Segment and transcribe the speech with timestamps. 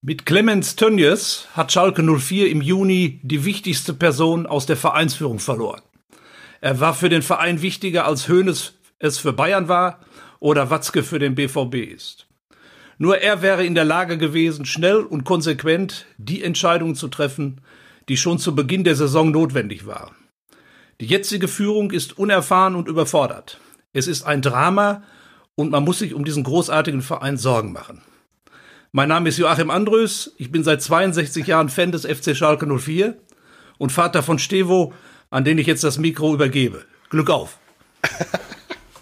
[0.00, 5.82] Mit Clemens Tönjes hat Schalke 04 im Juni die wichtigste Person aus der Vereinsführung verloren.
[6.60, 9.98] Er war für den Verein wichtiger als Hoeneß es für Bayern war
[10.38, 12.28] oder Watzke für den BVB ist.
[12.98, 17.60] Nur er wäre in der Lage gewesen, schnell und konsequent die Entscheidungen zu treffen,
[18.08, 20.14] die schon zu Beginn der Saison notwendig waren.
[21.00, 23.58] Die jetzige Führung ist unerfahren und überfordert.
[23.92, 25.02] Es ist ein Drama
[25.56, 28.02] und man muss sich um diesen großartigen Verein Sorgen machen.
[28.92, 30.32] Mein Name ist Joachim Andrös.
[30.38, 33.18] Ich bin seit 62 Jahren Fan des FC Schalke 04
[33.76, 34.94] und Vater von Stevo,
[35.28, 36.86] an den ich jetzt das Mikro übergebe.
[37.10, 37.58] Glück auf.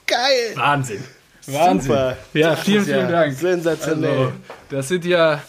[0.06, 0.54] Geil.
[0.56, 1.04] Wahnsinn.
[1.46, 1.92] Wahnsinn.
[1.92, 2.16] Super.
[2.34, 3.34] Ja, vielen, vielen ja Dank.
[3.34, 4.10] Sensationell.
[4.10, 4.32] Also,
[4.70, 5.40] das sind ja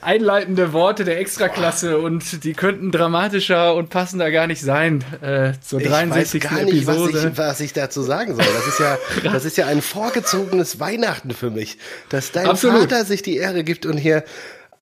[0.00, 5.80] einleitende Worte der Extraklasse und die könnten dramatischer und passender gar nicht sein äh, zur
[5.80, 6.42] 63.
[6.42, 7.14] Ich weiß gar nicht, Episode.
[7.14, 8.44] Was ich, was ich dazu sagen soll.
[8.44, 8.98] Das ist ja,
[9.32, 11.78] das ist ja ein vorgezogenes Weihnachten für mich,
[12.08, 12.80] dass dein Absolut.
[12.80, 14.24] Vater sich die Ehre gibt und hier,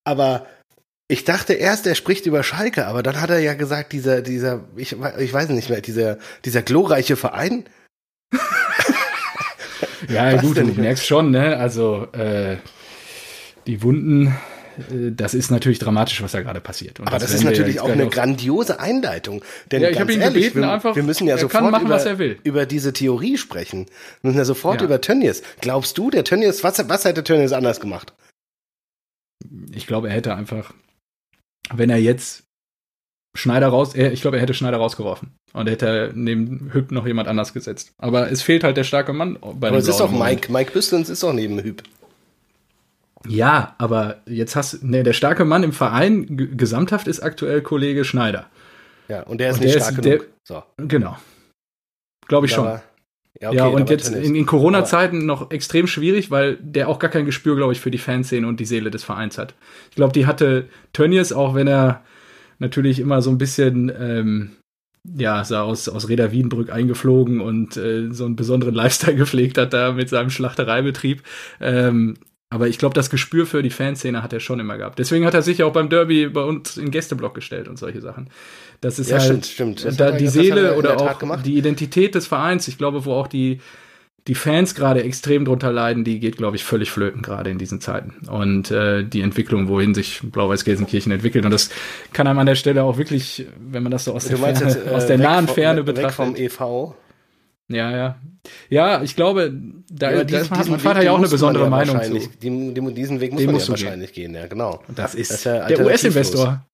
[0.04, 0.46] aber
[1.06, 4.64] ich dachte erst, er spricht über Schalke, aber dann hat er ja gesagt, dieser, dieser,
[4.74, 6.16] ich, ich weiß nicht mehr, dieser,
[6.46, 7.64] dieser glorreiche Verein.
[10.08, 11.58] ja, was gut, du merkst schon, ne?
[11.58, 12.56] Also, äh,
[13.66, 14.34] die Wunden
[14.88, 17.00] das ist natürlich dramatisch, was da gerade passiert.
[17.00, 19.42] Und Aber das, das ist natürlich auch eine grandiose Einleitung.
[19.70, 22.44] Denn ja, ich habe ihn ehrlich, gebeten, wir, einfach, wir müssen ja sofort machen, über,
[22.44, 23.86] über, diese Theorie sprechen.
[24.20, 24.86] Wir müssen ja sofort ja.
[24.86, 25.42] über Tönnies.
[25.60, 28.12] Glaubst du, der Tönnies, was, was hätte Tönnies anders gemacht?
[29.72, 30.72] Ich glaube, er hätte einfach,
[31.72, 32.44] wenn er jetzt
[33.36, 35.32] Schneider raus, ich glaube, er hätte Schneider rausgeworfen.
[35.52, 37.92] Und hätte neben Hüb noch jemand anders gesetzt.
[37.98, 41.08] Aber es fehlt halt der starke Mann bei Aber es ist auch Mike, Mike Büstens
[41.08, 41.82] ist auch neben Hüb.
[43.26, 48.46] Ja, aber jetzt hast ne, der starke Mann im Verein gesamthaft ist aktuell Kollege Schneider.
[49.08, 50.18] Ja, und der ist und nicht der stark ist, genug.
[50.20, 50.62] Der, so.
[50.76, 51.16] Genau.
[52.26, 52.66] Glaube ich schon.
[52.66, 52.82] Aber,
[53.40, 57.10] ja, okay, ja, und jetzt in, in Corona-Zeiten noch extrem schwierig, weil der auch gar
[57.10, 59.54] kein Gespür, glaube ich, für die Fanszene und die Seele des Vereins hat.
[59.90, 62.04] Ich glaube, die hatte Tönnies, auch wenn er
[62.60, 64.52] natürlich immer so ein bisschen, ähm,
[65.16, 69.72] ja, sah aus, aus Reda Wiedenbrück eingeflogen und äh, so einen besonderen Lifestyle gepflegt hat
[69.72, 71.22] da mit seinem Schlachtereibetrieb.
[71.60, 72.14] Ähm,
[72.54, 75.00] aber ich glaube, das Gespür für die Fanszene hat er schon immer gehabt.
[75.00, 78.30] Deswegen hat er sich auch beim Derby bei uns in Gästeblock gestellt und solche Sachen.
[78.80, 79.98] Das ist ja, halt stimmt, stimmt.
[79.98, 82.68] Da die Seele oder auch die Identität des Vereins.
[82.68, 83.58] Ich glaube, wo auch die
[84.28, 87.80] die Fans gerade extrem drunter leiden, die geht, glaube ich, völlig flöten gerade in diesen
[87.80, 88.26] Zeiten.
[88.28, 91.44] Und äh, die Entwicklung, wohin sich Blau-Weiß-Gelsenkirchen entwickelt.
[91.44, 91.70] Und das
[92.12, 94.86] kann einem an der Stelle auch wirklich, wenn man das so aus, der, Ferne, jetzt,
[94.86, 96.38] äh, aus der nahen Ferne betrachtet.
[96.38, 96.94] Weg vom EV.
[97.68, 98.18] Ja, ja.
[98.68, 99.52] Ja, ich glaube,
[99.90, 102.18] da, ja, diesen, da hat mein Vater ja auch eine besondere ja Meinung zu.
[102.18, 104.32] Die, die, diesen Weg muss den man ja wahrscheinlich gehen.
[104.32, 104.82] gehen, ja, genau.
[104.94, 106.66] Das ist, das ist ja der US-Investor.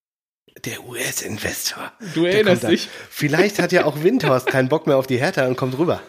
[0.64, 1.92] Der US-Investor.
[2.14, 2.88] Du erinnerst dich.
[3.08, 6.00] Vielleicht hat ja auch Windhorst keinen Bock mehr auf die Hertha und kommt rüber.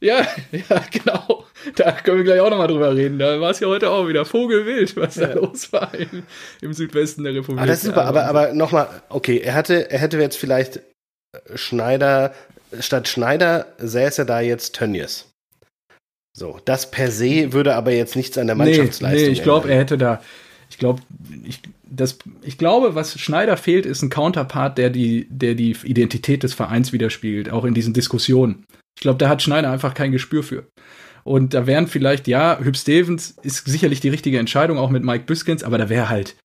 [0.00, 1.44] Ja, ja, genau.
[1.74, 3.18] Da können wir gleich auch nochmal drüber reden.
[3.18, 5.28] Da war es ja heute auch wieder Vogelwild, was ja.
[5.28, 6.22] da los war im,
[6.60, 7.58] im, Südwesten der Republik.
[7.58, 10.80] Aber das ist super, aber, aber nochmal, okay, er hatte, er hätte jetzt vielleicht
[11.54, 12.32] Schneider
[12.80, 15.26] statt Schneider säße da jetzt Tönnies.
[16.36, 19.20] So, das per se würde aber jetzt nichts an der Mannschaftsleistung.
[19.20, 20.20] Nee, nee ich glaube, er hätte da,
[20.68, 21.00] ich glaube,
[21.44, 21.62] ich,
[22.42, 26.92] ich glaube, was Schneider fehlt, ist ein Counterpart, der die, der die Identität des Vereins
[26.92, 28.66] widerspiegelt, auch in diesen Diskussionen.
[28.98, 30.66] Ich glaube, da hat Schneider einfach kein Gespür für.
[31.24, 35.24] Und da wären vielleicht, ja, Hüb Stevens ist sicherlich die richtige Entscheidung, auch mit Mike
[35.24, 36.36] Büskens, aber da wäre halt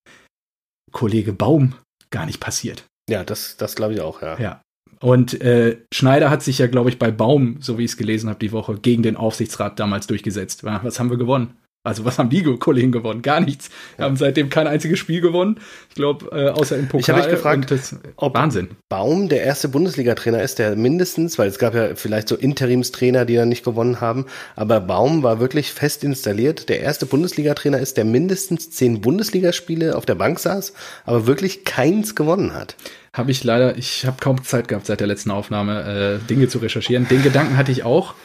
[0.92, 1.76] Kollege Baum
[2.12, 2.86] gar nicht passiert.
[3.10, 4.40] Ja, das, das glaube ich auch, ja.
[4.40, 4.62] Ja.
[5.02, 8.30] Und äh, Schneider hat sich ja, glaube ich, bei Baum, so wie ich es gelesen
[8.30, 10.64] habe, die Woche gegen den Aufsichtsrat damals durchgesetzt.
[10.64, 11.56] Was haben wir gewonnen?
[11.84, 13.24] Also was haben die Kollegen gewonnen?
[13.24, 13.72] Gar nichts.
[13.96, 15.60] Wir haben seitdem kein einziges Spiel gewonnen.
[15.90, 17.00] Ich glaube, äh, außer im Pokal.
[17.02, 18.70] Ich habe mich gefragt, das, ob Wahnsinn.
[18.88, 23.36] Baum der erste Bundesliga-Trainer ist, der mindestens, weil es gab ja vielleicht so Interimstrainer, die
[23.36, 26.70] dann nicht gewonnen haben, aber Baum war wirklich fest installiert.
[26.70, 30.74] Der erste Bundesliga-Trainer ist, der mindestens zehn Bundesligaspiele auf der Bank saß,
[31.06, 32.76] aber wirklich keins gewonnen hat
[33.14, 36.60] habe ich leider, ich habe kaum Zeit gehabt seit der letzten Aufnahme, äh, Dinge zu
[36.60, 37.10] recherchieren.
[37.10, 38.16] Den Gedanken hatte ich auch.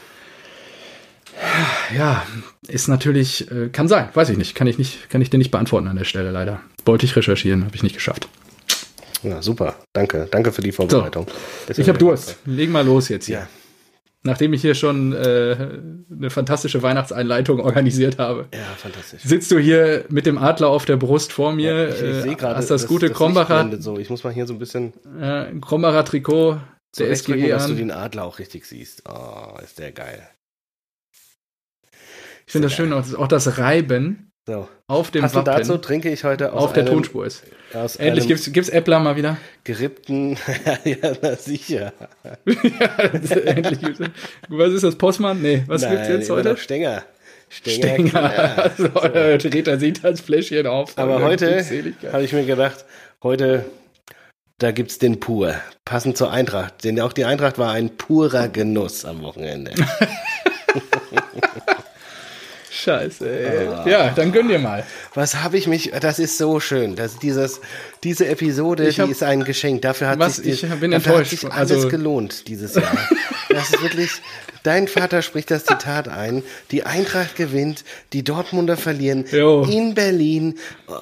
[1.95, 2.27] Ja,
[2.67, 5.51] ist natürlich, äh, kann sein, weiß ich nicht, kann ich nicht, kann ich dir nicht
[5.51, 6.61] beantworten an der Stelle leider.
[6.85, 8.29] Wollte ich recherchieren, habe ich nicht geschafft.
[9.23, 11.27] Ja, super, danke, danke für die Vorbereitung.
[11.69, 12.37] So, ich habe Durst.
[12.45, 13.39] Leg mal los jetzt hier.
[13.39, 13.49] Ja
[14.27, 15.57] nachdem ich hier schon äh,
[16.11, 18.47] eine fantastische Weihnachtseinleitung organisiert habe.
[18.53, 19.23] Ja, fantastisch.
[19.23, 21.89] Sitzt du hier mit dem Adler auf der Brust vor mir?
[21.89, 23.71] Ja, ich, ich sehe gerade, hast das, das gute das Krombacher.
[23.81, 23.99] So.
[23.99, 24.93] Ich muss mal hier so ein bisschen.
[25.19, 26.61] Äh, Krombacher Trikot
[26.99, 27.49] der SGE an.
[27.49, 29.05] dass du den Adler auch richtig siehst.
[29.09, 30.29] Oh, ist der geil.
[32.47, 34.69] Ich finde das schön, auch, das Reiben so.
[34.87, 37.43] Auf dem Passend Wappen, dazu trinke ich heute Auf der Tonspur ist.
[37.99, 39.39] Endlich gibt's, gibt's Äppler mal wieder.
[39.65, 40.39] Gerippten,
[40.85, 41.93] ja, na sicher.
[42.47, 44.01] ja, endlich gibt's.
[44.49, 45.43] Was ist das, Postmann?
[45.43, 46.57] Nee, was Nein, gibt's jetzt heute?
[46.57, 47.03] Stenger.
[47.49, 48.09] Stenger.
[48.09, 48.59] Stenger.
[48.63, 49.37] Also, ja.
[49.39, 50.97] dreht er sich das Fläschchen auf.
[50.97, 51.65] Aber heute
[52.13, 52.85] habe ich mir gedacht,
[53.25, 53.65] heute,
[54.59, 55.57] da gibt es den Pur.
[55.85, 56.85] Passend zur Eintracht.
[56.85, 59.73] Denn auch die Eintracht war ein purer Genuss am Wochenende.
[62.77, 63.69] Scheiße, ey.
[63.69, 63.89] Ah.
[63.89, 64.85] Ja, dann gönn dir mal.
[65.15, 67.61] Was habe ich mich, das ist so schön, dass dieses,
[68.05, 69.83] diese Episode, hab, die ist ein Geschenk.
[69.83, 71.33] Dafür hat was, sich, ich bin enttäuscht.
[71.33, 72.97] Hat sich alles also, gelohnt dieses Jahr.
[73.49, 74.11] das ist wirklich,
[74.63, 76.43] dein Vater spricht das Zitat ein.
[76.71, 79.65] Die Eintracht gewinnt, die Dortmunder verlieren jo.
[79.65, 80.59] in Berlin.
[80.87, 80.95] Oh,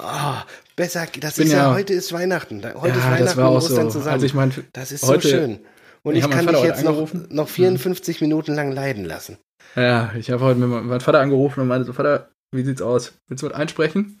[0.77, 2.63] besser, das ist ja, ja, heute ist Weihnachten.
[2.75, 3.99] Heute ja, ist Weihnachten und Ostern so.
[3.99, 4.13] zusammen.
[4.13, 5.59] Also ich meine, das ist so schön.
[6.03, 8.27] Und ich kann dich jetzt noch, noch 54 mhm.
[8.27, 9.37] Minuten lang leiden lassen.
[9.75, 13.13] Ja, ich habe heute mit meinem Vater angerufen und meinte so, Vater, wie sieht's aus?
[13.27, 14.19] Willst du mit einsprechen?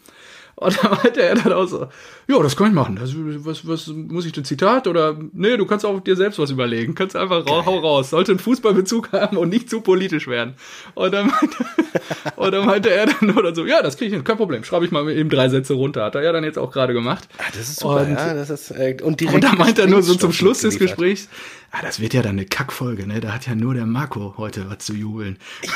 [0.57, 1.87] Und da meinte er dann auch so,
[2.27, 2.95] ja, das kann ich machen.
[2.95, 6.49] Das, was, was muss ich ein Zitat oder nee, du kannst auch dir selbst was
[6.49, 6.95] überlegen.
[6.95, 8.11] Kannst einfach ra hau raus.
[8.11, 10.53] Sollte einen Fußballbezug haben und nicht zu politisch werden.
[10.93, 11.57] Und dann meinte,
[12.37, 14.63] und dann meinte er dann nur dann so, ja, das kriege ich hin, kein Problem.
[14.63, 16.05] Schreibe ich mal eben drei Sätze runter.
[16.05, 17.27] Hat er ja dann jetzt auch gerade gemacht.
[17.37, 20.03] Ah, das ist super, und, ja, das ist, äh, und, und da meinte er nur
[20.03, 21.27] so zum Schluss des Gesprächs,
[21.71, 23.19] ah, das wird ja dann eine Kackfolge, ne?
[23.19, 25.37] Da hat ja nur der Marco heute was zu jubeln.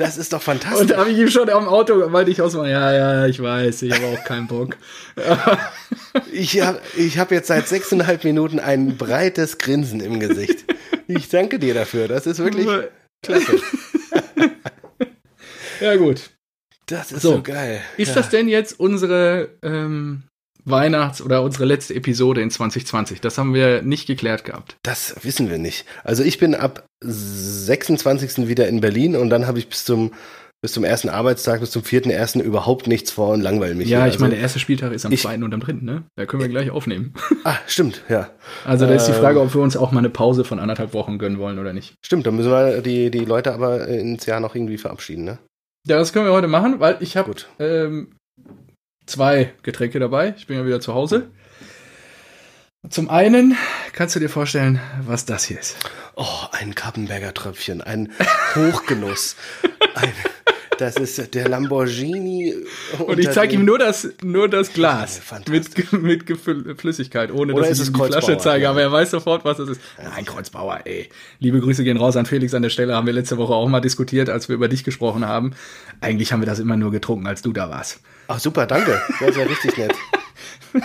[0.00, 0.80] Das ist doch fantastisch.
[0.80, 3.82] Und da habe ich ihm schon am Auto, weil ich aus ja, ja, ich weiß,
[3.82, 4.78] ich habe auch keinen Bock.
[6.32, 10.64] ich habe ich hab jetzt seit sechseinhalb Minuten ein breites Grinsen im Gesicht.
[11.06, 12.08] Ich danke dir dafür.
[12.08, 12.66] Das ist wirklich
[13.22, 13.60] klasse.
[15.82, 16.30] ja, gut.
[16.86, 17.82] Das ist so, so geil.
[17.98, 18.14] Ist ja.
[18.14, 20.22] das denn jetzt unsere ähm,
[20.70, 23.20] Weihnachts- oder unsere letzte Episode in 2020.
[23.20, 24.76] Das haben wir nicht geklärt gehabt.
[24.82, 25.84] Das wissen wir nicht.
[26.04, 28.48] Also ich bin ab 26.
[28.48, 30.12] wieder in Berlin und dann habe ich bis zum
[30.62, 33.88] bis zum ersten Arbeitstag, bis zum vierten ersten überhaupt nichts vor und langweile mich.
[33.88, 34.08] Ja, hier.
[34.08, 36.04] ich also, meine, der erste Spieltag ist am ich, zweiten und am dritten, ne?
[36.16, 37.14] Da können wir gleich aufnehmen.
[37.42, 38.28] Ah, stimmt, ja.
[38.66, 41.18] Also da ist die Frage, ob wir uns auch mal eine Pause von anderthalb Wochen
[41.18, 41.94] gönnen wollen oder nicht.
[42.04, 45.38] Stimmt, dann müssen wir die, die Leute aber ins Jahr noch irgendwie verabschieden, ne?
[45.86, 48.14] Ja, das können wir heute machen, weil ich habe ähm,
[49.10, 50.34] zwei Getränke dabei.
[50.36, 51.30] Ich bin ja wieder zu Hause.
[52.88, 53.56] Zum einen
[53.92, 55.76] kannst du dir vorstellen, was das hier ist.
[56.16, 58.10] Oh, ein Kappenberger Tröpfchen, ein
[58.54, 59.36] Hochgenuss.
[59.94, 60.12] ein,
[60.80, 62.54] das ist der Lamborghini.
[62.98, 66.24] Und ich zeige ihm nur das, nur das Glas mit, mit
[66.80, 68.64] Flüssigkeit, ohne Oder dass ich ihm die Flasche zeige.
[68.64, 68.70] Ja.
[68.70, 69.80] Aber er weiß sofort, was das ist.
[70.02, 71.08] Nein, Kreuzbauer, ey.
[71.38, 72.94] Liebe Grüße gehen raus an Felix an der Stelle.
[72.94, 75.52] Haben wir letzte Woche auch mal diskutiert, als wir über dich gesprochen haben.
[76.00, 78.00] Eigentlich haben wir das immer nur getrunken, als du da warst.
[78.28, 79.00] Ach super, danke.
[79.20, 79.94] Das ist ja richtig nett.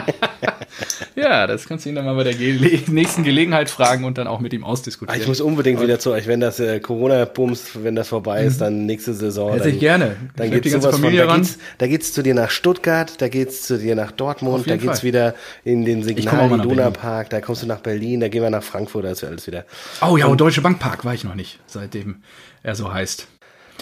[1.14, 4.26] ja, das kannst du ihn dann mal bei der Ge nächsten Gelegenheit fragen und dann
[4.26, 5.16] auch mit ihm ausdiskutieren.
[5.16, 8.42] Ah, ich muss unbedingt und wieder zu euch, wenn das äh, Corona-Bums, wenn das vorbei
[8.42, 8.64] ist, mhm.
[8.64, 9.52] dann nächste Saison.
[9.52, 10.16] Hätte ich gerne.
[10.34, 13.28] Dann geht die ganze Familie von, da geht's, da geht's zu dir nach Stuttgart, da
[13.28, 15.06] geht's zu dir nach Dortmund, da geht's Fall.
[15.06, 18.64] wieder in den Signal Iduna Park, da kommst du nach Berlin, da gehen wir nach
[18.64, 19.66] Frankfurt, da ist alles wieder.
[20.02, 22.16] Oh ja, und Deutsche Bank Park war ich noch nicht, seitdem
[22.62, 23.19] er so heißt.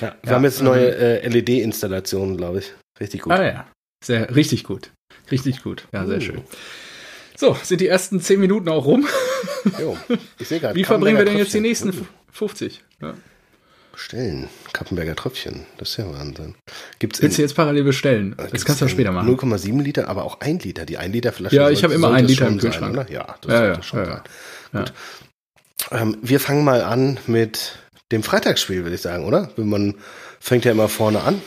[0.00, 2.72] Ja, wir ja, haben jetzt neue ähm, äh, LED-Installationen, glaube ich.
[3.00, 3.32] Richtig gut.
[3.32, 3.66] Ah ja,
[4.04, 4.90] sehr, richtig gut.
[5.30, 5.86] Richtig gut.
[5.92, 6.20] Ja, sehr uh.
[6.20, 6.42] schön.
[7.36, 9.06] So, sind die ersten zehn Minuten auch rum?
[9.80, 9.96] Jo,
[10.38, 10.74] ich sehe gerade.
[10.74, 11.92] Wie verbringen wir denn jetzt die nächsten
[12.32, 12.82] 50?
[13.00, 13.14] Ja.
[13.92, 14.48] bestellen.
[14.72, 15.66] Kappenberger Tröpfchen.
[15.76, 16.56] Das ist ja Wahnsinn.
[16.98, 18.36] Gibt's Willst du jetzt parallel bestellen?
[18.38, 19.28] Äh, das kannst du später machen.
[19.28, 20.84] 0,7 Liter, aber auch 1 Liter.
[20.84, 21.54] Die 1 Liter Flasche.
[21.54, 22.96] Ja, ich habe immer 1 Liter im Kühlschrank.
[22.96, 24.22] Sein, ja, das ja, ja, schon ja,
[24.72, 24.80] ja.
[24.80, 24.92] Gut.
[25.90, 27.78] Ähm, wir fangen mal an mit
[28.12, 29.50] dem Freitagsspiel, würde ich sagen, oder?
[29.56, 29.94] Man
[30.40, 31.42] fängt ja immer vorne an.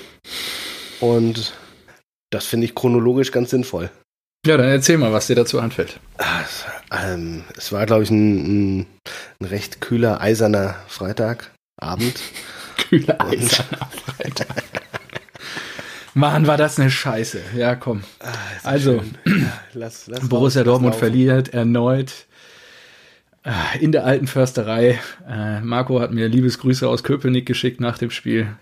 [0.99, 1.53] Und
[2.29, 3.89] das finde ich chronologisch ganz sinnvoll.
[4.45, 5.99] Ja, dann erzähl mal, was dir dazu anfällt.
[6.91, 8.87] Ähm, es war, glaube ich, ein, ein,
[9.39, 12.19] ein, recht kühler, eiserner Freitagabend.
[12.89, 14.63] kühler, eiserner Freitag.
[16.13, 17.41] Mann, war das eine Scheiße.
[17.55, 18.03] Ja, komm.
[18.19, 19.03] Ah, also,
[19.73, 22.27] lass, lass Borussia Dortmund verliert erneut
[23.79, 24.99] in der alten Försterei.
[25.27, 28.55] Äh, Marco hat mir Liebesgrüße aus Köpenick geschickt nach dem Spiel.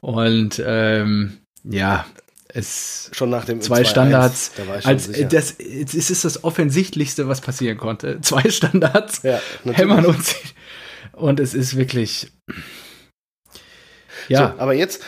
[0.00, 2.04] Und ähm, ja,
[2.48, 4.52] es schon nach dem zwei Standards.
[4.56, 8.20] Da als, das, es ist das offensichtlichste, was passieren konnte.
[8.22, 10.36] Zwei Standards ja, hämmern uns
[11.12, 12.30] und es ist wirklich.
[14.28, 15.02] Ja, so, aber jetzt,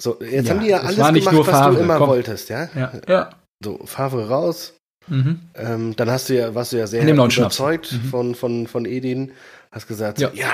[0.00, 2.10] so jetzt ja, haben die ja alles gemacht, was Favre, du immer komm.
[2.10, 2.68] wolltest, ja?
[2.74, 2.92] Ja.
[3.08, 3.30] ja.
[3.62, 4.74] So Favre raus.
[5.08, 5.40] Mhm.
[5.54, 8.08] Ähm, dann hast du ja, warst du ja sehr überzeugt mhm.
[8.08, 9.32] von, von, von Edin.
[9.70, 10.52] Hast gesagt, ja, ja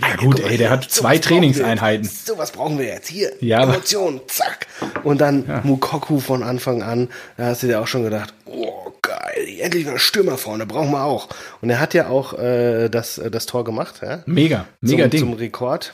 [0.00, 2.04] ja gut, ey, der hat zwei so Trainingseinheiten.
[2.08, 3.08] So was brauchen wir jetzt.
[3.08, 4.66] Hier, ja, Emotionen, zack.
[5.02, 5.60] Und dann ja.
[5.64, 7.08] Mukoku von Anfang an.
[7.36, 11.02] Da hast du dir auch schon gedacht, oh geil, endlich ein Stürmer vorne, brauchen wir
[11.02, 11.28] auch.
[11.60, 13.96] Und er hat ja auch äh, das, äh, das Tor gemacht.
[14.02, 14.22] Ja?
[14.26, 15.20] Mega, mega zum, Ding.
[15.20, 15.92] Zum Rekord.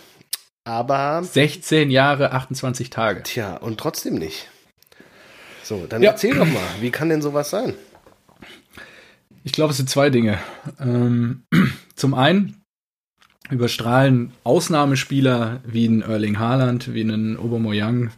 [0.64, 1.22] Aber.
[1.22, 3.22] 16 Jahre, 28 Tage.
[3.22, 4.48] Tja, und trotzdem nicht.
[5.62, 6.10] So, dann ja.
[6.10, 7.74] erzähl doch mal, wie kann denn sowas sein?
[9.44, 10.38] Ich glaube, es sind zwei Dinge.
[10.80, 11.44] Ähm,
[11.94, 12.62] zum einen
[13.50, 18.10] überstrahlen Ausnahmespieler wie ein Erling Haaland, wie ein Aubameyang,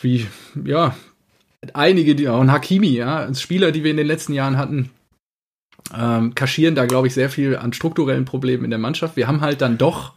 [0.00, 0.26] wie,
[0.64, 0.96] ja,
[1.74, 4.90] einige, die, auch ein Hakimi, ja, Spieler, die wir in den letzten Jahren hatten,
[5.94, 9.16] ähm, kaschieren da, glaube ich, sehr viel an strukturellen Problemen in der Mannschaft.
[9.16, 10.14] Wir haben halt dann doch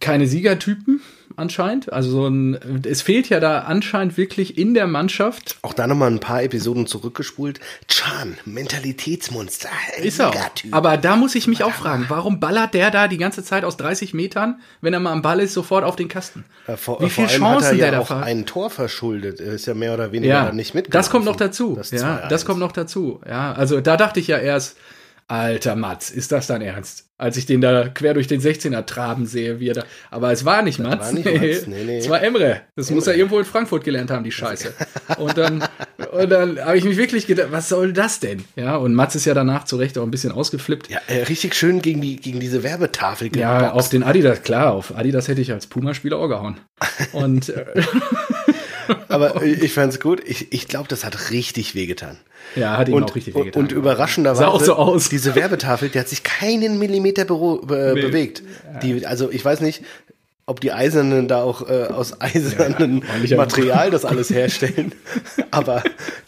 [0.00, 1.00] keine Siegertypen,
[1.36, 1.92] anscheinend.
[1.92, 5.56] Also so ein, es fehlt ja da anscheinend wirklich in der Mannschaft.
[5.62, 7.60] Auch da nochmal ein paar Episoden zurückgespult.
[7.88, 9.68] Chan, Mentalitätsmonster.
[10.02, 10.32] Ist er.
[10.70, 13.76] Aber da muss ich mich auch fragen, warum ballert der da die ganze Zeit aus
[13.76, 16.44] 30 Metern, wenn er mal am Ball ist, sofort auf den Kasten?
[16.68, 19.40] Ja, vor, Wie viele Chancen hat er ja der auch da ein Tor verschuldet.
[19.40, 20.94] Er ist ja mehr oder weniger ja, nicht mit.
[20.94, 21.74] Das kommt noch dazu.
[21.76, 23.20] Das ja, das kommt noch dazu.
[23.28, 24.76] Ja, also da dachte ich ja erst,
[25.26, 27.08] Alter Mats, ist das dein Ernst?
[27.16, 29.84] Als ich den da quer durch den 16er traben sehe, wie er da.
[30.10, 31.06] Aber es war nicht Mats.
[31.06, 31.66] War nicht Mats.
[31.66, 31.98] Nee, nee.
[31.98, 32.62] Es war Emre.
[32.76, 32.96] Das Emre.
[32.96, 34.74] muss er irgendwo in Frankfurt gelernt haben, die Scheiße.
[35.18, 35.64] Und dann,
[36.12, 38.44] und dann habe ich mich wirklich gedacht, was soll das denn?
[38.56, 40.88] Ja, und Mats ist ja danach zu Recht auch ein bisschen ausgeflippt.
[40.88, 43.40] Ja, äh, richtig schön gegen, die, gegen diese Werbetafel geboxt.
[43.40, 46.58] Ja, auf den Adidas, klar, auf Adidas hätte ich als Puma-Spieler auch gehauen.
[47.12, 47.48] Und.
[47.48, 47.64] Äh,
[49.08, 50.22] Aber ich fand's gut.
[50.26, 52.18] Ich, ich glaube, das hat richtig wehgetan.
[52.56, 53.62] Ja, hat ihm und, auch richtig wehgetan.
[53.62, 55.08] Und überraschenderweise, auch so aus.
[55.08, 58.02] diese Werbetafel, die hat sich keinen Millimeter be be nee.
[58.02, 58.42] bewegt.
[58.82, 59.82] Die, also ich weiß nicht,
[60.46, 64.94] ob die Eisernen da auch äh, aus eisernen ja, Material das alles herstellen.
[65.50, 65.82] Aber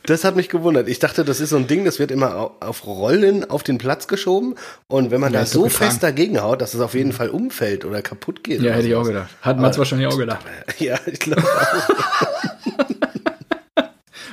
[0.04, 0.88] das hat mich gewundert.
[0.88, 4.08] Ich dachte, das ist so ein Ding, das wird immer auf Rollen auf den Platz
[4.08, 4.54] geschoben.
[4.88, 7.85] Und wenn man ja, da so fest dagegen haut, dass es auf jeden Fall umfällt
[7.85, 8.62] oder kaputt geht.
[8.62, 9.28] Ja, hätte ich auch gedacht.
[9.42, 10.44] Hat Mats wahrscheinlich auch gedacht.
[10.78, 12.50] Ja, ich glaube auch.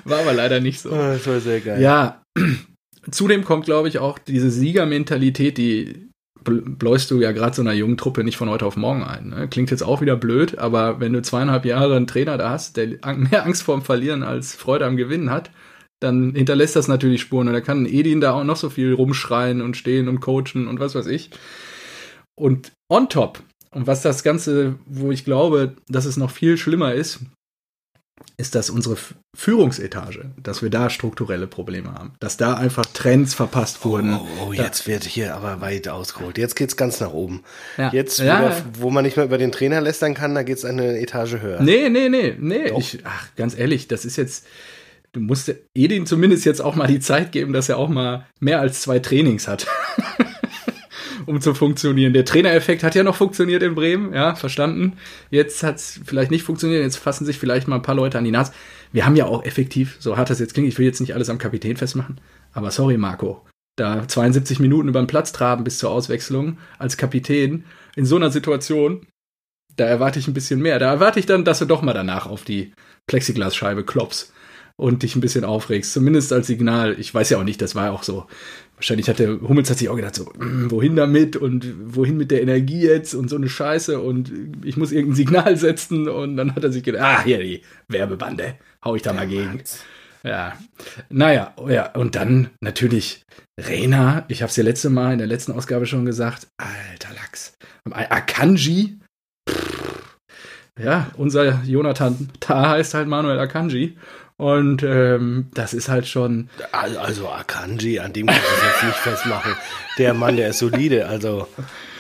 [0.06, 0.92] War aber leider nicht so.
[0.92, 1.82] Oh, das war sehr geil.
[1.82, 2.24] Ja,
[3.12, 6.10] zudem kommt, glaube ich, auch diese Siegermentalität, die
[6.44, 9.30] bläust du ja gerade so einer jungen Truppe nicht von heute auf morgen ein.
[9.30, 9.48] Ne?
[9.48, 12.88] Klingt jetzt auch wieder blöd, aber wenn du zweieinhalb Jahre einen Trainer da hast, der
[13.16, 15.52] mehr Angst vorm Verlieren als Freude am Gewinnen hat,
[16.02, 17.48] dann hinterlässt das natürlich Spuren.
[17.48, 20.80] Und da kann Edin da auch noch so viel rumschreien und stehen und coachen und
[20.80, 21.30] was weiß ich.
[22.36, 23.42] Und on top,
[23.72, 27.22] und was das Ganze, wo ich glaube, dass es noch viel schlimmer ist,
[28.38, 28.98] ist das unsere
[29.36, 34.16] Führungsetage, dass wir da strukturelle Probleme haben, dass da einfach Trends verpasst wurden.
[34.16, 36.38] Oh, oh, oh jetzt wird hier aber weit ausgeholt.
[36.38, 37.44] Jetzt geht's ganz nach oben.
[37.78, 37.92] Ja.
[37.94, 38.42] Jetzt, wo, ja.
[38.42, 41.62] der, wo, man nicht mehr über den Trainer lästern kann, da geht's eine Etage höher.
[41.62, 42.72] Nee, nee, nee, nee.
[42.78, 44.46] Ich, ach, ganz ehrlich, das ist jetzt,
[45.12, 48.60] du musst Edin zumindest jetzt auch mal die Zeit geben, dass er auch mal mehr
[48.60, 49.68] als zwei Trainings hat.
[51.26, 52.14] um zu funktionieren.
[52.14, 54.94] Der Trainereffekt hat ja noch funktioniert in Bremen, ja, verstanden.
[55.30, 58.24] Jetzt hat es vielleicht nicht funktioniert, jetzt fassen sich vielleicht mal ein paar Leute an
[58.24, 58.52] die Nase.
[58.92, 61.30] Wir haben ja auch effektiv, so hart das jetzt klingt, ich will jetzt nicht alles
[61.30, 62.20] am Kapitän festmachen,
[62.52, 63.46] aber sorry, Marco.
[63.76, 67.66] Da 72 Minuten über den Platz traben bis zur Auswechslung als Kapitän
[67.96, 69.08] in so einer Situation,
[69.76, 70.78] da erwarte ich ein bisschen mehr.
[70.78, 72.74] Da erwarte ich dann, dass du doch mal danach auf die
[73.08, 74.32] Plexiglasscheibe klopfst
[74.76, 75.94] und dich ein bisschen aufregst.
[75.94, 76.96] Zumindest als Signal.
[77.00, 78.28] Ich weiß ja auch nicht, das war ja auch so
[78.84, 82.32] wahrscheinlich hat der Hummels hat sich auch gedacht, so, hm, wohin damit und wohin mit
[82.32, 84.30] der Energie jetzt und so eine Scheiße und
[84.66, 88.56] ich muss irgendein Signal setzen und dann hat er sich gedacht, ah, hier die Werbebande,
[88.84, 89.62] hau ich da mal gegen.
[90.26, 90.58] Ja,
[91.10, 93.24] naja, ja, und dann natürlich
[93.58, 97.54] Rena, ich habe es ja letzte Mal in der letzten Ausgabe schon gesagt, alter Lachs.
[97.90, 99.00] Akanji,
[100.80, 103.96] ja, unser Jonathan Ta heißt halt Manuel Akanji.
[104.44, 106.50] Und ähm, das ist halt schon.
[106.74, 109.54] Also Akanji, an dem kann ich jetzt nicht festmachen.
[109.98, 111.08] Der Mann, der ist solide.
[111.08, 111.48] Also,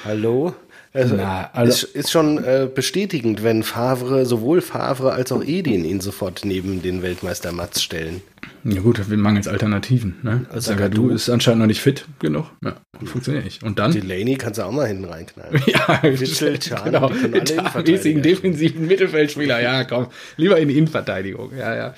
[0.03, 0.53] hallo?
[0.93, 5.85] Also, Na, also ist, ist schon äh, bestätigend, wenn Favre, sowohl Favre als auch Edin
[5.85, 8.21] ihn sofort neben den Weltmeister Matz stellen.
[8.63, 10.17] Ja gut, wir mangels Alternativen.
[10.21, 10.45] Ne?
[10.51, 12.45] Also du ist anscheinend noch nicht fit genug.
[12.63, 13.63] Ja, funktioniert nicht.
[13.63, 13.91] Und dann?
[13.91, 15.61] Delaney kannst du auch mal hinten reinknallen.
[15.65, 17.09] ja, Witzel, Chan, genau.
[17.09, 19.61] mäßigen defensiven Mittelfeldspieler.
[19.61, 20.07] Ja, komm,
[20.37, 21.57] lieber in die Innenverteidigung.
[21.57, 21.93] Ja, ja.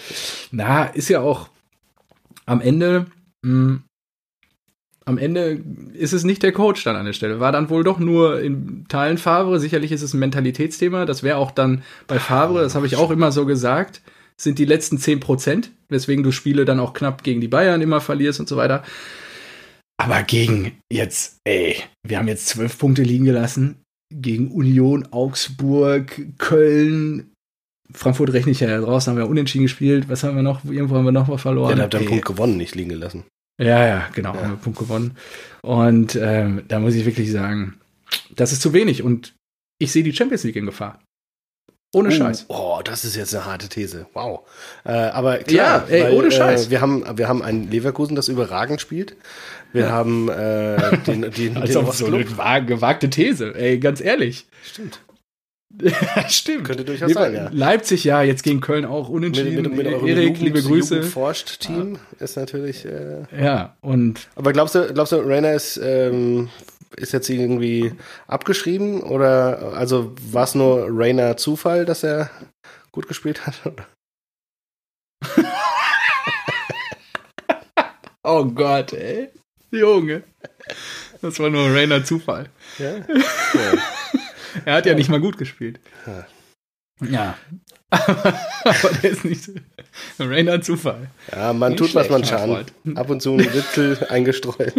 [0.51, 1.49] Na, ist ja auch
[2.45, 3.07] am Ende
[3.41, 3.83] mh, hm,
[5.07, 5.61] am Ende
[5.93, 7.39] ist es nicht der Coach dann an der Stelle.
[7.39, 9.59] War dann wohl doch nur in Teilen Favre.
[9.59, 11.05] Sicherlich ist es ein Mentalitätsthema.
[11.05, 14.01] Das wäre auch dann bei Favre, das habe ich auch immer so gesagt,
[14.37, 18.01] sind die letzten 10 Prozent, weswegen du Spiele dann auch knapp gegen die Bayern immer
[18.01, 18.83] verlierst und so weiter.
[19.97, 23.77] Aber gegen jetzt, ey, wir haben jetzt zwölf Punkte liegen gelassen.
[24.13, 27.31] Gegen Union, Augsburg, Köln,
[27.93, 30.09] Frankfurt rechne ich ja draußen, haben wir unentschieden gespielt.
[30.09, 30.65] Was haben wir noch?
[30.65, 31.71] Irgendwo haben wir noch mal verloren.
[31.71, 33.23] Ja, da habt ihr einen Punkt gewonnen, nicht liegen gelassen.
[33.57, 34.41] Ja, ja, genau, ja.
[34.41, 35.17] haben wir Punkt gewonnen.
[35.61, 37.79] Und ähm, da muss ich wirklich sagen,
[38.35, 39.03] das ist zu wenig.
[39.03, 39.33] Und
[39.79, 40.99] ich sehe die Champions League in Gefahr.
[41.93, 42.45] Ohne oh, Scheiß.
[42.49, 44.05] Oh, das ist jetzt eine harte These.
[44.13, 44.41] Wow.
[44.83, 46.67] Äh, aber klar, ja, ey, weil, ohne Scheiß.
[46.67, 49.15] Äh, wir, haben, wir haben ein Leverkusen, das überragend spielt.
[49.71, 49.91] Wir ja.
[49.91, 52.25] haben äh, den, den, Als den so eine
[52.65, 54.45] gewagte These, ey, ganz ehrlich.
[54.63, 54.99] Stimmt.
[56.29, 56.65] Stimmt.
[56.65, 57.49] Könnte durchaus sein, ja.
[57.51, 59.55] Leipzig ja, jetzt gegen Köln auch unentschieden.
[59.55, 61.03] Mit, mit, mit Erik, liebe Grüße.
[61.03, 62.23] Forscht-Team ja.
[62.23, 62.85] ist natürlich.
[62.85, 64.27] Äh, ja, und.
[64.35, 66.49] Aber glaubst du, glaubst du, Rainer ist ähm,
[66.97, 67.93] ist jetzt irgendwie
[68.27, 72.29] abgeschrieben oder also war es nur Rainer Zufall, dass er
[72.91, 73.61] gut gespielt hat?
[78.23, 79.29] oh Gott, ey.
[79.71, 80.23] Junge.
[81.21, 82.49] Das war nur Rainer Zufall.
[82.77, 82.97] Ja?
[82.97, 83.73] ja.
[84.65, 84.95] Er hat ja.
[84.95, 85.79] nicht mal gut gespielt.
[87.01, 87.37] Ja.
[87.89, 89.49] Aber der ist nicht
[90.19, 91.09] Rainer Zufall.
[91.31, 92.97] Ja, man nicht tut, schlecht, was man kann.
[92.97, 94.73] Ab und zu ein Witzel eingestreut.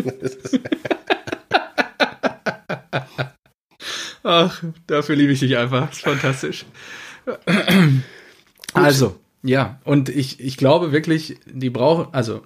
[4.23, 5.89] Ach, dafür liebe ich dich einfach.
[5.89, 6.67] Das ist fantastisch.
[8.75, 12.45] also, ja, und ich, ich glaube wirklich, die brauchen, also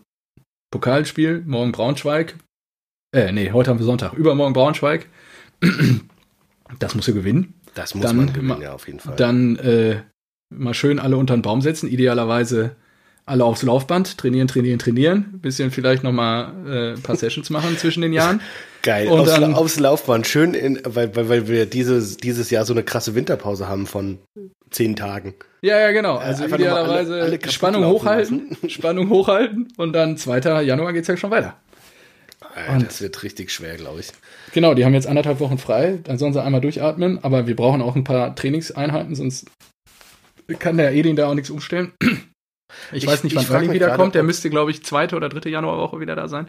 [0.71, 2.37] Pokalspiel, morgen Braunschweig.
[3.13, 4.13] Äh, nee, heute haben wir Sonntag.
[4.13, 5.09] Übermorgen Braunschweig.
[6.79, 7.55] Das muss du gewinnen.
[7.75, 9.17] Das muss dann, man gewinnen, ja, auf jeden Fall.
[9.17, 10.03] Dann äh,
[10.51, 11.89] mal schön alle unter den Baum setzen.
[11.89, 12.77] Idealerweise
[13.27, 15.39] alle aufs Laufband, trainieren, trainieren, trainieren.
[15.41, 18.41] Bisschen vielleicht nochmal äh, ein paar Sessions machen zwischen den Jahren.
[18.83, 20.27] Geil, und aufs, dann, aufs Laufband.
[20.27, 24.19] Schön, in, weil, weil, weil wir dieses, dieses Jahr so eine krasse Winterpause haben von
[24.71, 25.35] zehn Tagen.
[25.63, 26.17] Ja, ja, genau.
[26.17, 30.63] Äh, also idealerweise alle, alle Spannung hochhalten, Spannung hochhalten und dann 2.
[30.63, 31.57] Januar geht's ja schon weiter.
[32.41, 34.13] Alter, das wird richtig schwer, glaube ich.
[34.53, 37.83] Genau, die haben jetzt anderthalb Wochen frei, dann sollen sie einmal durchatmen, aber wir brauchen
[37.83, 39.47] auch ein paar Trainingseinheiten, sonst
[40.59, 41.93] kann der Edin da auch nichts umstellen.
[42.93, 44.15] Ich, ich weiß nicht, wann Erling wiederkommt.
[44.15, 46.49] Der müsste, glaube ich, zweite oder dritte Januarwoche wieder da sein.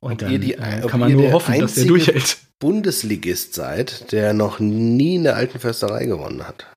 [0.00, 2.38] Und dann die, äh, kann man nur hoffen, dass der durchhält.
[2.58, 6.72] Bundesligist seid, der noch nie in der alten Försterei gewonnen hat.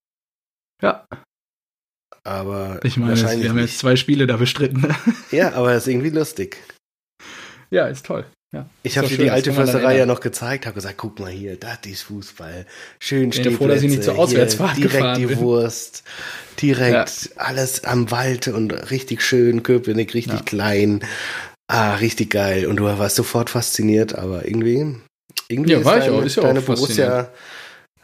[0.81, 1.07] Ja.
[2.23, 4.93] Aber ich meine, wir haben jetzt zwei Spiele da bestritten.
[5.31, 6.57] Ja, aber ist irgendwie lustig.
[7.75, 8.23] Ja, ist toll.
[8.53, 11.57] Ja, ich habe dir die alte Försterei ja noch gezeigt, habe gesagt, guck mal hier,
[11.57, 12.65] das ist Fußball.
[12.99, 13.51] Schön steht.
[13.57, 15.39] froh, dass ich nicht zur Auswärtsfahrt hier, Direkt die bin.
[15.39, 16.03] Wurst,
[16.61, 17.31] direkt ja.
[17.35, 20.45] alles am Wald und richtig schön, Köpenick richtig ja.
[20.45, 21.03] klein.
[21.67, 22.65] Ah, richtig geil.
[22.67, 24.95] Und du warst sofort fasziniert, aber irgendwie,
[25.49, 27.33] irgendwie ja, ist, dein, auch, ist ja deine Borussia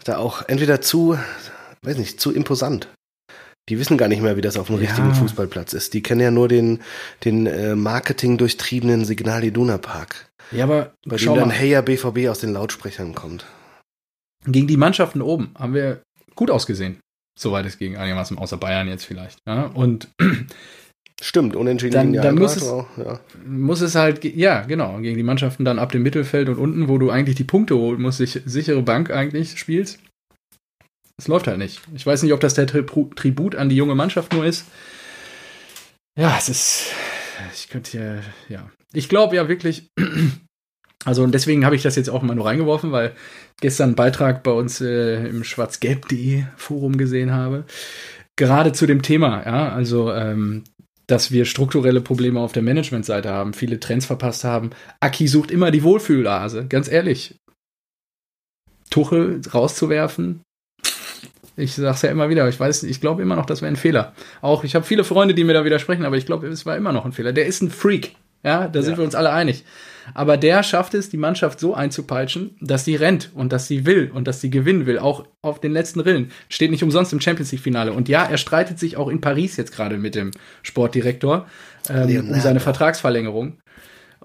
[0.03, 1.17] da auch entweder zu,
[1.83, 2.89] weiß nicht, zu imposant.
[3.71, 4.89] Die wissen gar nicht mehr, wie das auf einem ja.
[4.89, 5.93] richtigen Fußballplatz ist.
[5.93, 6.81] Die kennen ja nur den,
[7.23, 10.29] den äh, Marketing durchtriebenen Signal Iduna Park.
[10.51, 13.45] Ja, aber bei dem dann Heya BVB aus den Lautsprechern kommt.
[14.45, 16.01] Gegen die Mannschaften oben haben wir
[16.35, 16.99] gut ausgesehen.
[17.39, 19.39] Soweit es gegen einigermaßen, außer Bayern jetzt vielleicht.
[19.47, 20.09] Ja, und
[21.23, 23.21] Stimmt, unentschieden dann, dann muss, es, auch, ja.
[23.45, 26.97] muss es halt, ja, genau, gegen die Mannschaften dann ab dem Mittelfeld und unten, wo
[26.97, 29.99] du eigentlich die Punkte holen musst, sich sichere Bank eigentlich spielst.
[31.21, 31.79] Es läuft halt nicht.
[31.93, 34.65] Ich weiß nicht, ob das der Tribut an die junge Mannschaft nur ist.
[36.17, 36.85] Ja, es ist,
[37.53, 38.71] ich könnte hier, ja.
[38.91, 39.91] Ich glaube ja wirklich,
[41.05, 43.13] also und deswegen habe ich das jetzt auch mal nur reingeworfen, weil
[43.61, 47.65] gestern einen Beitrag bei uns äh, im schwarzgelb.de Forum gesehen habe.
[48.35, 50.63] Gerade zu dem Thema, ja, also ähm,
[51.05, 54.71] dass wir strukturelle Probleme auf der Managementseite haben, viele Trends verpasst haben.
[55.01, 57.35] Aki sucht immer die Wohlfühlase, ganz ehrlich.
[58.89, 60.41] Tuchel rauszuwerfen,
[61.55, 64.13] ich sag's ja immer wieder, ich weiß, ich glaube immer noch, das wäre ein Fehler.
[64.41, 66.91] Auch ich habe viele Freunde, die mir da widersprechen, aber ich glaube, es war immer
[66.91, 67.33] noch ein Fehler.
[67.33, 68.15] Der ist ein Freak.
[68.43, 69.63] Ja, da sind wir uns alle einig.
[70.15, 74.09] Aber der schafft es, die Mannschaft so einzupeitschen, dass sie rennt und dass sie will
[74.11, 76.31] und dass sie gewinnen will, auch auf den letzten Rillen.
[76.49, 77.93] Steht nicht umsonst im Champions League-Finale.
[77.93, 80.31] Und ja, er streitet sich auch in Paris jetzt gerade mit dem
[80.63, 81.45] Sportdirektor
[81.87, 83.59] ähm, um seine Vertragsverlängerung.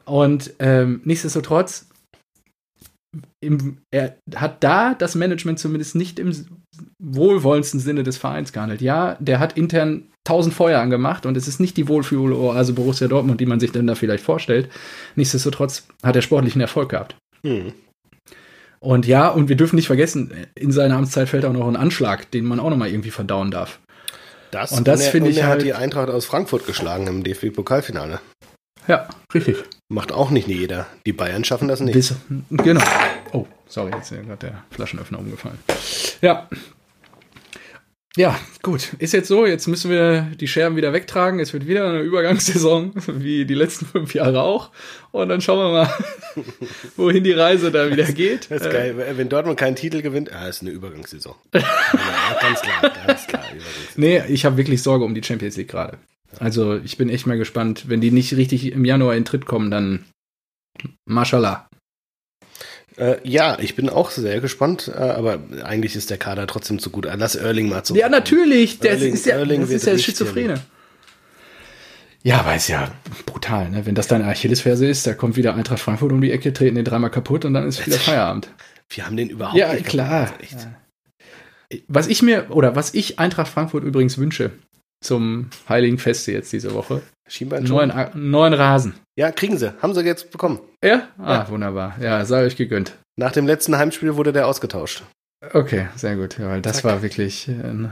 [0.06, 1.88] Und ähm, nichtsdestotrotz,
[3.42, 6.32] im, er hat da das Management zumindest nicht im
[6.98, 8.80] wohlwollendsten Sinne des Vereins gehandelt.
[8.80, 13.40] Ja, der hat intern tausend Feuer angemacht und es ist nicht die Wohlfühloase Borussia Dortmund,
[13.40, 14.68] die man sich dann da vielleicht vorstellt.
[15.14, 17.16] Nichtsdestotrotz hat er sportlichen Erfolg gehabt.
[17.42, 17.72] Hm.
[18.80, 22.30] Und ja, und wir dürfen nicht vergessen, in seiner Amtszeit fällt auch noch ein Anschlag,
[22.30, 23.78] den man auch noch mal irgendwie verdauen darf.
[24.50, 25.38] Das und das finde ich.
[25.38, 28.20] Er halt, hat die Eintracht aus Frankfurt geschlagen im DFB-Pokalfinale.
[28.88, 29.56] Ja, richtig.
[29.88, 30.86] Macht auch nicht jeder.
[31.06, 31.94] Die Bayern schaffen das nicht.
[31.94, 32.14] Bis,
[32.50, 32.82] genau.
[33.32, 35.58] Oh, sorry, jetzt ist gerade der Flaschenöffner umgefallen.
[36.20, 36.48] Ja,
[38.16, 38.94] ja, gut.
[38.98, 41.38] Ist jetzt so, jetzt müssen wir die Scherben wieder wegtragen.
[41.38, 44.70] Es wird wieder eine Übergangssaison, wie die letzten fünf Jahre auch.
[45.12, 45.94] Und dann schauen wir mal,
[46.96, 48.50] wohin die Reise da wieder geht.
[48.50, 48.96] Das ist geil.
[49.16, 51.34] Wenn Dortmund keinen Titel gewinnt, ah, ist eine Übergangssaison.
[51.54, 51.60] ja,
[52.40, 53.44] ganz klar, ganz klar.
[53.96, 55.98] Nee, ich habe wirklich Sorge um die Champions League gerade.
[56.38, 57.84] Also ich bin echt mal gespannt.
[57.88, 60.06] Wenn die nicht richtig im Januar in Tritt kommen, dann
[61.04, 61.68] Mashallah.
[62.96, 66.90] Äh, ja, ich bin auch sehr gespannt, äh, aber eigentlich ist der Kader trotzdem zu
[66.90, 67.06] gut.
[67.12, 67.94] Lass Erling mal zu.
[67.94, 68.78] Ja, natürlich.
[68.78, 70.62] Der Erling, ist ja, Erling das ist ja Schizophrene.
[72.22, 72.90] Ja, aber ist ja
[73.26, 73.86] brutal, ne?
[73.86, 76.84] Wenn das deine Achillesferse ist, da kommt wieder Eintracht Frankfurt um die Ecke, treten den
[76.84, 78.48] dreimal kaputt und dann ist wieder Feierabend.
[78.88, 79.86] Wir haben den überhaupt ja, nicht.
[79.86, 80.34] Klar.
[80.40, 80.80] Ja, klar.
[81.88, 84.52] Was ich mir, oder was ich Eintracht Frankfurt übrigens wünsche,
[85.06, 87.02] zum Heiligen Feste jetzt diese Woche.
[87.28, 88.94] Schienbein neuen, neuen Rasen.
[89.16, 89.74] Ja, kriegen sie.
[89.82, 90.60] Haben sie jetzt bekommen.
[90.84, 91.08] Ja?
[91.18, 91.48] Ah, ja.
[91.48, 91.96] wunderbar.
[92.00, 92.94] Ja, sei euch gegönnt.
[93.16, 95.02] Nach dem letzten Heimspiel wurde der ausgetauscht.
[95.52, 96.38] Okay, sehr gut.
[96.38, 96.84] Ja, weil das Zack.
[96.84, 97.48] war wirklich.
[97.48, 97.88] Äh,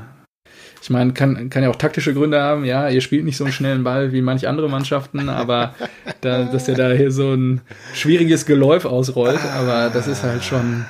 [0.82, 2.64] ich meine, kann, kann ja auch taktische Gründe haben.
[2.64, 5.74] Ja, ihr spielt nicht so einen schnellen Ball wie manche andere Mannschaften, aber
[6.20, 7.62] da, dass ihr da hier so ein
[7.94, 9.40] schwieriges Geläuf ausrollt.
[9.56, 10.84] Aber das ist halt schon.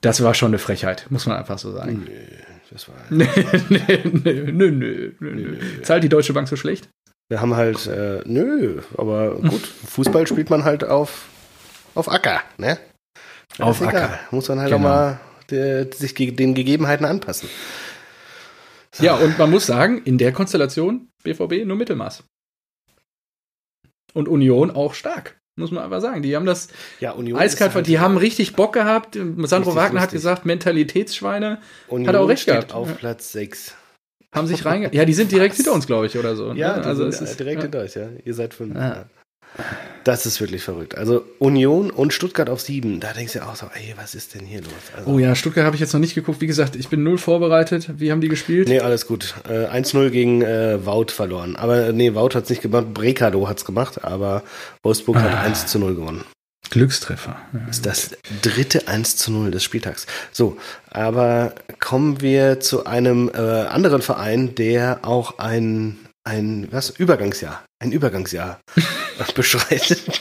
[0.00, 2.04] Das war schon eine Frechheit, muss man einfach so sagen.
[2.06, 2.43] Nee.
[2.70, 2.96] Das war.
[3.10, 3.26] nö,
[3.70, 5.82] nö, nö, nö.
[5.82, 6.88] Zahlt die Deutsche Bank so schlecht?
[7.28, 11.26] Wir haben halt, äh, nö, aber gut, Fußball spielt man halt auf,
[11.94, 12.78] auf Acker, ne?
[13.58, 14.18] auf Acker.
[14.30, 14.78] Muss man halt genau.
[14.78, 17.48] auch mal der, sich den Gegebenheiten anpassen.
[18.92, 19.04] So.
[19.04, 22.24] Ja, und man muss sagen, in der Konstellation BVB nur Mittelmaß.
[24.12, 25.36] Und Union auch stark.
[25.56, 26.22] Muss man einfach sagen.
[26.22, 29.14] Die haben das ja, Union eiskalt, halt die haben richtig Bock gehabt.
[29.14, 30.00] Sandro Wagner lustig.
[30.00, 31.60] hat gesagt, Mentalitätsschweine.
[31.88, 32.72] Union hat auch recht gehabt.
[32.72, 32.96] auf.
[32.96, 33.76] Platz 6.
[34.32, 34.92] Haben sich reinge...
[34.92, 36.52] Ja, die sind direkt hinter uns, glaube ich, oder so.
[36.54, 36.84] Ja, ne?
[36.84, 37.62] also es ist, direkt ja.
[37.62, 38.08] hinter euch, ja.
[38.24, 38.74] Ihr seid fünf.
[38.74, 39.06] Ja.
[40.04, 40.98] Das ist wirklich verrückt.
[40.98, 43.00] Also Union und Stuttgart auf sieben.
[43.00, 44.72] Da denkst du auch so, ey, was ist denn hier los?
[44.94, 46.42] Also, oh ja, Stuttgart habe ich jetzt noch nicht geguckt.
[46.42, 47.88] Wie gesagt, ich bin null vorbereitet.
[47.96, 48.68] Wie haben die gespielt?
[48.68, 49.34] Nee, alles gut.
[49.48, 51.56] Äh, 1-0 gegen äh, Wout verloren.
[51.56, 52.92] Aber nee, Wout hat es nicht gemacht.
[52.92, 54.04] Brekado hat es gemacht.
[54.04, 54.42] Aber
[54.82, 55.22] Wolfsburg ah.
[55.22, 56.24] hat 1 zu 0 gewonnen.
[56.70, 57.36] Glückstreffer.
[57.66, 58.10] Das ist das
[58.42, 60.06] dritte 1 zu 0 des Spieltags.
[60.32, 60.56] So,
[60.90, 67.92] aber kommen wir zu einem äh, anderen Verein, der auch ein ein was Übergangsjahr, ein
[67.92, 68.58] Übergangsjahr
[69.34, 70.02] beschreitet.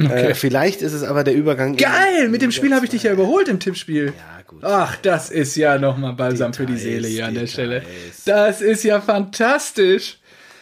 [0.00, 0.30] Okay.
[0.30, 1.76] Äh, vielleicht ist es aber der Übergang.
[1.76, 2.28] Geil!
[2.28, 4.06] Mit dem Spiel habe ich dich ja überholt im Tippspiel.
[4.06, 4.64] Ja, gut.
[4.64, 7.82] Ach, das ist ja nochmal Balsam Details, für die Seele hier an der Stelle.
[8.24, 10.18] Das ist ja fantastisch.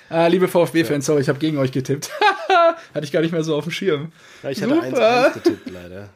[0.09, 2.11] Ah, liebe VfB-Fans, sorry, ich habe gegen euch getippt.
[2.95, 4.11] hatte ich gar nicht mehr so auf dem Schirm.
[4.43, 6.09] Ja, ich hatte 1-1 getippt, leider.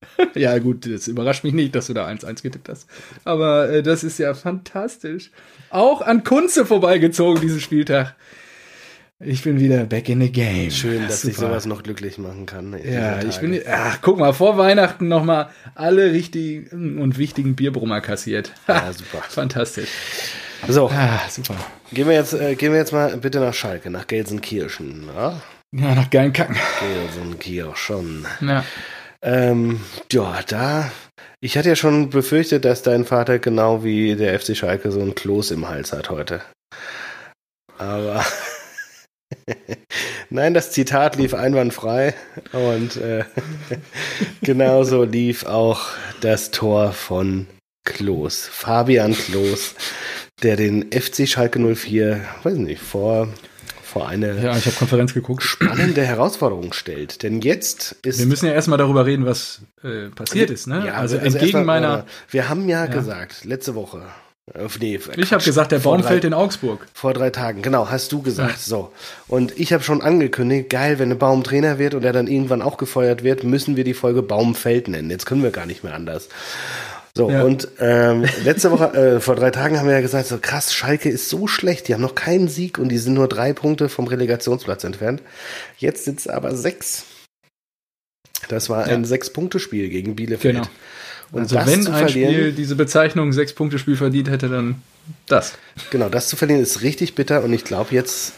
[0.34, 2.88] ja, gut, das überrascht mich nicht, dass du da 1-1 getippt hast.
[3.24, 5.30] Aber äh, das ist ja fantastisch.
[5.70, 8.14] Auch an Kunze vorbeigezogen diesen Spieltag.
[9.24, 10.70] Ich bin wieder back in the game.
[10.70, 12.76] Schön, dass ich sowas noch glücklich machen kann.
[12.84, 18.52] Ja, ich bin, ach, guck mal, vor Weihnachten nochmal alle richtigen und wichtigen Bierbrummer kassiert.
[18.66, 19.22] Ja, super.
[19.28, 19.88] Fantastisch.
[20.66, 21.54] So, ah, super.
[21.92, 25.08] Gehen wir, jetzt, äh, gehen wir jetzt mal bitte nach Schalke, nach Gelsenkirchen.
[25.14, 25.40] Ja,
[25.72, 26.56] ja nach geilen Kacken.
[26.80, 28.26] Gelsenkirchen.
[28.40, 28.64] Ja.
[29.22, 29.80] Ähm,
[30.10, 30.90] ja, da.
[31.40, 35.14] Ich hatte ja schon befürchtet, dass dein Vater genau wie der FC Schalke so ein
[35.14, 36.40] Kloß im Hals hat heute.
[37.78, 38.24] Aber
[40.30, 42.14] nein, das Zitat lief einwandfrei
[42.52, 43.24] und äh,
[44.42, 45.88] genauso lief auch
[46.20, 47.46] das Tor von
[47.84, 48.48] Klos.
[48.50, 49.74] Fabian Klos,
[50.42, 53.28] der den FC Schalke 04, weiß nicht, vor
[53.92, 55.42] vor eine ja, ich Konferenz geguckt.
[55.42, 57.22] spannende Herausforderung stellt.
[57.22, 58.18] Denn jetzt ist.
[58.18, 60.66] Wir müssen ja erstmal darüber reden, was äh, passiert ist.
[60.66, 60.86] Ne?
[60.86, 62.06] Ja, also, also entgegen mal, meiner.
[62.30, 64.06] Wir haben ja, ja, gesagt, letzte Woche.
[64.54, 66.86] Äh, nee, ich habe gesagt, der Baum fällt in Augsburg.
[66.92, 68.60] Vor drei Tagen, genau, hast du gesagt.
[68.60, 68.92] So.
[69.28, 72.62] Und ich habe schon angekündigt, geil, wenn der Baum Trainer wird und er dann irgendwann
[72.62, 75.10] auch gefeuert wird, müssen wir die Folge Baum fällt nennen.
[75.10, 76.28] Jetzt können wir gar nicht mehr anders.
[77.14, 77.42] So, ja.
[77.42, 81.10] und ähm, letzte Woche, äh, vor drei Tagen haben wir ja gesagt, so krass, Schalke
[81.10, 84.06] ist so schlecht, die haben noch keinen Sieg und die sind nur drei Punkte vom
[84.06, 85.22] Relegationsplatz entfernt.
[85.76, 87.04] Jetzt sind es aber sechs.
[88.48, 89.06] Das war ein ja.
[89.06, 90.56] Sechs-Punkte-Spiel gegen Bielefeld.
[90.56, 90.68] Genau.
[91.32, 94.82] Und also wenn ein Spiel diese Bezeichnung Sechs-Punkte-Spiel verdient hätte, dann
[95.26, 95.54] das.
[95.90, 98.34] Genau, das zu verlieren ist richtig bitter und ich glaube jetzt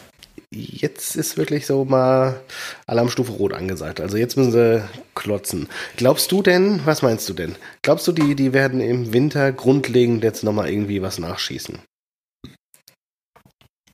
[0.55, 2.41] jetzt ist wirklich so mal
[2.87, 4.01] Alarmstufe Rot angesagt.
[4.01, 5.69] Also jetzt müssen sie klotzen.
[5.97, 7.57] Glaubst du denn, was meinst du denn?
[7.83, 11.81] Glaubst du, die, die werden im Winter grundlegend jetzt nochmal irgendwie was nachschießen?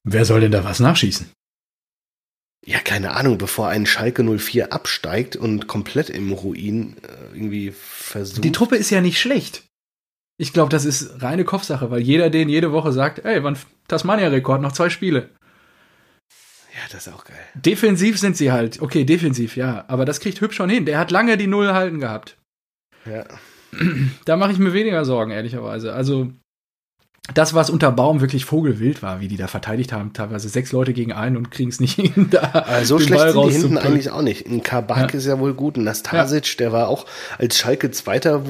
[0.05, 1.31] Wer soll denn da was nachschießen?
[2.71, 8.45] Ja, keine Ahnung, bevor ein Schalke 04 absteigt und komplett im Ruin äh, irgendwie versucht.
[8.45, 9.65] Die Truppe ist ja nicht schlecht.
[10.39, 14.63] Ich glaube, das ist reine Kopfsache, weil jeder den jede Woche sagt, ey, wann Tasmania-Rekord,
[14.63, 15.31] noch zwei Spiele.
[16.73, 17.41] Ja, das ist auch geil.
[17.55, 18.81] Defensiv sind sie halt.
[18.81, 19.85] Okay, defensiv, ja.
[19.89, 20.87] Aber das kriegt Hüb schon hin.
[20.87, 22.37] Der hat lange die Null halten gehabt.
[23.05, 23.25] Ja.
[24.25, 25.93] Da mache ich mir weniger Sorgen, ehrlicherweise.
[25.93, 26.33] Also,
[27.35, 30.93] das, was unter Baum wirklich Vogelwild war, wie die da verteidigt haben, teilweise sechs Leute
[30.93, 32.41] gegen einen und kriegen es nicht hin, da.
[32.41, 34.47] Also so schlecht Ball sind die hinten eigentlich auch nicht.
[34.47, 35.19] Ein Kabak ja.
[35.19, 36.55] ist ja wohl gut, ein Nastasic, ja.
[36.59, 37.07] der war auch
[37.39, 38.43] als Schalke Zweiter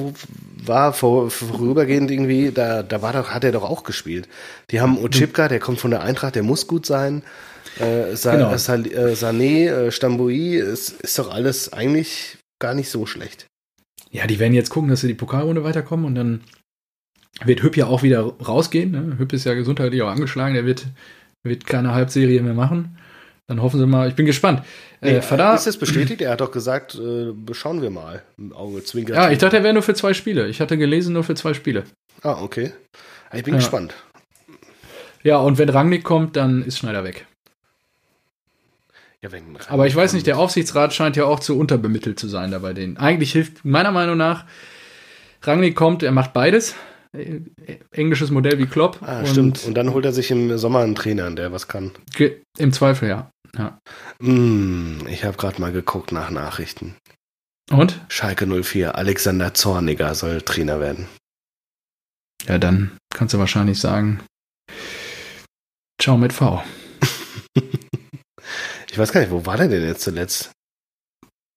[0.63, 4.27] war vor, vorübergehend irgendwie, da, da war doch, hat er doch auch gespielt.
[4.69, 7.23] Die haben Ochipka, der kommt von der Eintracht, der muss gut sein.
[7.79, 8.55] Äh, Sa genau.
[8.57, 13.47] Sa äh, Sané, äh, Stamboui, ist, ist doch alles eigentlich gar nicht so schlecht.
[14.11, 16.41] Ja, die werden jetzt gucken, dass sie die Pokalrunde weiterkommen und dann
[17.43, 18.91] wird Hüpp ja auch wieder rausgehen.
[18.91, 19.15] Ne?
[19.17, 20.85] Hüpp ist ja gesundheitlich auch angeschlagen, der wird,
[21.43, 22.97] wird keine Halbserie mehr machen.
[23.47, 24.63] Dann hoffen sie mal, ich bin gespannt.
[25.01, 26.21] Nee, äh, Fada, ist das bestätigt?
[26.21, 28.21] Er hat doch gesagt, äh, schauen wir mal.
[28.53, 29.15] Auge zwinkert.
[29.15, 30.47] Ja, ich dachte, er wäre nur für zwei Spiele.
[30.47, 31.83] Ich hatte gelesen, nur für zwei Spiele.
[32.21, 32.71] Ah, okay.
[33.33, 33.59] Ich bin ja.
[33.59, 33.93] gespannt.
[35.23, 37.25] Ja, und wenn Rangnick kommt, dann ist Schneider weg.
[39.21, 39.29] Ja,
[39.67, 42.73] Aber ich weiß nicht, der Aufsichtsrat scheint ja auch zu unterbemittelt zu sein da bei
[42.73, 42.97] denen.
[42.97, 44.45] Eigentlich hilft meiner Meinung nach,
[45.43, 46.75] Rangnick kommt, er macht beides.
[47.15, 47.41] Äh,
[47.91, 49.01] englisches Modell wie Klopp.
[49.01, 49.65] Ah, und stimmt.
[49.65, 51.91] Und dann holt er sich im Sommer einen Trainer, der was kann.
[52.57, 53.31] Im Zweifel, ja.
[53.57, 53.79] ja.
[54.19, 56.95] Mm, ich habe gerade mal geguckt nach Nachrichten.
[57.69, 58.01] Und?
[58.09, 61.07] Schalke 04, Alexander Zorniger soll Trainer werden.
[62.47, 64.21] Ja, dann kannst du wahrscheinlich sagen,
[66.01, 66.63] ciao mit V.
[68.91, 70.51] Ich weiß gar nicht, wo war der denn jetzt zuletzt?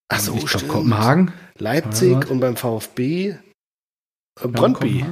[0.09, 1.33] Ach so, ich glaube Kopenhagen.
[1.59, 5.05] Leipzig und beim VfB äh, Brøndby.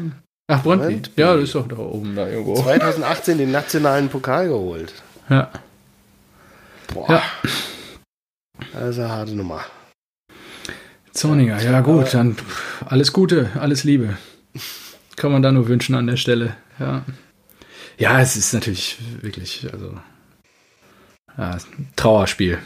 [0.49, 1.03] Ach, Brøndby.
[1.17, 2.61] Ja, das ist doch da oben da irgendwo.
[2.61, 4.93] 2018 den nationalen Pokal geholt.
[5.29, 5.51] Ja.
[6.93, 7.11] Boah.
[7.11, 7.23] Ja.
[8.75, 9.65] Also harte Nummer.
[11.13, 12.37] Zorniger, ja gut, dann
[12.87, 14.17] alles Gute, alles Liebe.
[15.17, 16.57] Kann man da nur wünschen an der Stelle.
[16.79, 17.05] Ja.
[17.99, 19.99] Ja, es ist natürlich wirklich, also
[21.39, 21.57] ja,
[21.97, 22.59] Trauerspiel.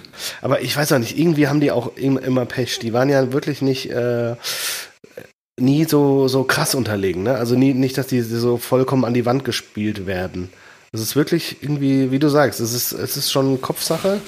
[0.42, 2.78] Aber ich weiß auch nicht, irgendwie haben die auch immer Pech.
[2.78, 4.36] Die waren ja wirklich nicht äh,
[5.58, 7.22] nie so, so krass unterlegen.
[7.22, 7.34] Ne?
[7.34, 10.50] Also nie, nicht, dass die so vollkommen an die Wand gespielt werden.
[10.92, 14.20] Es ist wirklich irgendwie, wie du sagst, es ist, es ist schon Kopfsache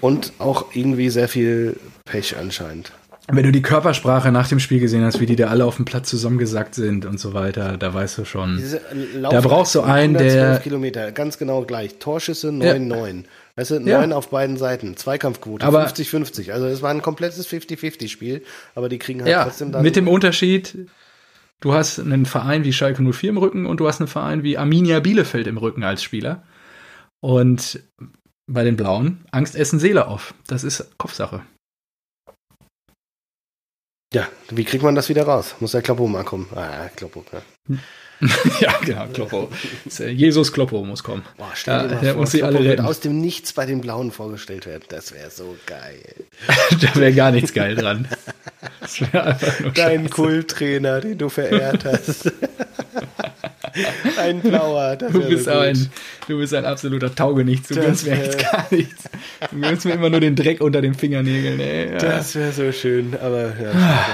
[0.00, 2.92] und auch irgendwie sehr viel Pech anscheinend.
[3.32, 5.84] Wenn du die Körpersprache nach dem Spiel gesehen hast, wie die da alle auf dem
[5.84, 8.62] Platz zusammengesackt sind und so weiter, da weißt du schon.
[9.22, 10.58] da brauchst du einen, der.
[10.58, 11.98] Kilometer, ganz genau gleich.
[11.98, 13.16] Torschüsse 9-9.
[13.16, 13.22] Ja.
[13.56, 14.00] Weißt du, ja.
[14.00, 16.52] neun auf beiden Seiten, Zweikampfquote, 50-50.
[16.52, 18.42] Also es war ein komplettes 50-50-Spiel,
[18.74, 19.82] aber die kriegen halt ja, trotzdem dann.
[19.82, 20.88] Mit dem Unterschied,
[21.60, 24.56] du hast einen Verein wie Schalke 04 im Rücken und du hast einen Verein wie
[24.56, 26.42] Arminia Bielefeld im Rücken als Spieler.
[27.20, 27.80] Und
[28.46, 30.34] bei den Blauen, Angst essen Seele auf.
[30.46, 31.42] Das ist Kopfsache.
[34.12, 35.54] Ja, wie kriegt man das wieder raus?
[35.60, 36.48] Muss der Kloppo mal kommen.
[36.56, 37.78] Ah, Kloppo, ja.
[38.60, 39.48] ja, genau, Kloppo.
[39.98, 41.22] Jesus Kloppo muss kommen.
[41.38, 42.84] Boah, stell dir ja, mal vor, muss alle retten.
[42.84, 44.82] aus dem Nichts bei den Blauen vorgestellt werden.
[44.88, 46.02] Das wäre so geil.
[46.80, 48.08] da wäre gar nichts geil dran.
[48.80, 52.32] Das einfach nur Dein Kulttrainer, den du verehrt hast.
[54.18, 54.96] ein Blauer.
[54.96, 55.90] du, bist so ein,
[56.28, 57.68] du bist ein absoluter Taugenichts.
[57.68, 59.04] Du gönnst mir jetzt gar nichts.
[59.50, 61.60] Du gönnst mir immer nur den Dreck unter den Fingernägeln.
[61.60, 61.92] Ey.
[61.92, 61.98] Ja.
[61.98, 64.06] Das wäre so schön, aber ja.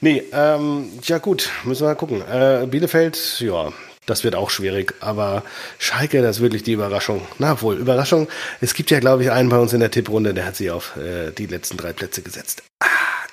[0.00, 2.22] Nee, ähm, ja gut, müssen wir mal gucken.
[2.22, 3.70] Äh, Bielefeld, ja,
[4.06, 5.42] das wird auch schwierig, aber
[5.78, 7.26] Schalke, das ist wirklich die Überraschung.
[7.38, 8.28] Na wohl, Überraschung.
[8.60, 10.96] Es gibt ja, glaube ich, einen bei uns in der Tipprunde, der hat sie auf
[10.96, 12.62] äh, die letzten drei Plätze gesetzt.
[12.80, 12.86] Ah,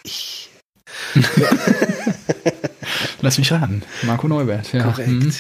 [0.03, 0.49] ich.
[3.21, 3.81] Lass mich ran.
[4.03, 4.71] Marco Neubert.
[4.73, 4.83] Ja.
[4.83, 5.09] Korrekt.
[5.09, 5.33] Mhm.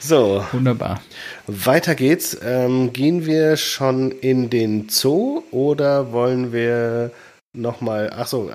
[0.00, 0.44] So.
[0.52, 1.00] Wunderbar.
[1.46, 2.36] Weiter geht's.
[2.42, 7.12] Ähm, gehen wir schon in den Zoo oder wollen wir
[7.52, 8.10] nochmal.
[8.10, 8.50] Achso,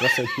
[0.00, 0.26] was denn?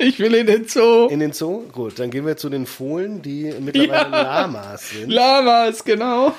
[0.00, 1.08] Ich will in den Zoo.
[1.08, 1.64] In den Zoo?
[1.72, 4.42] Gut, dann gehen wir zu den Fohlen, die mittlerweile ja.
[4.42, 5.10] Lamas sind.
[5.10, 6.34] Lamas, genau.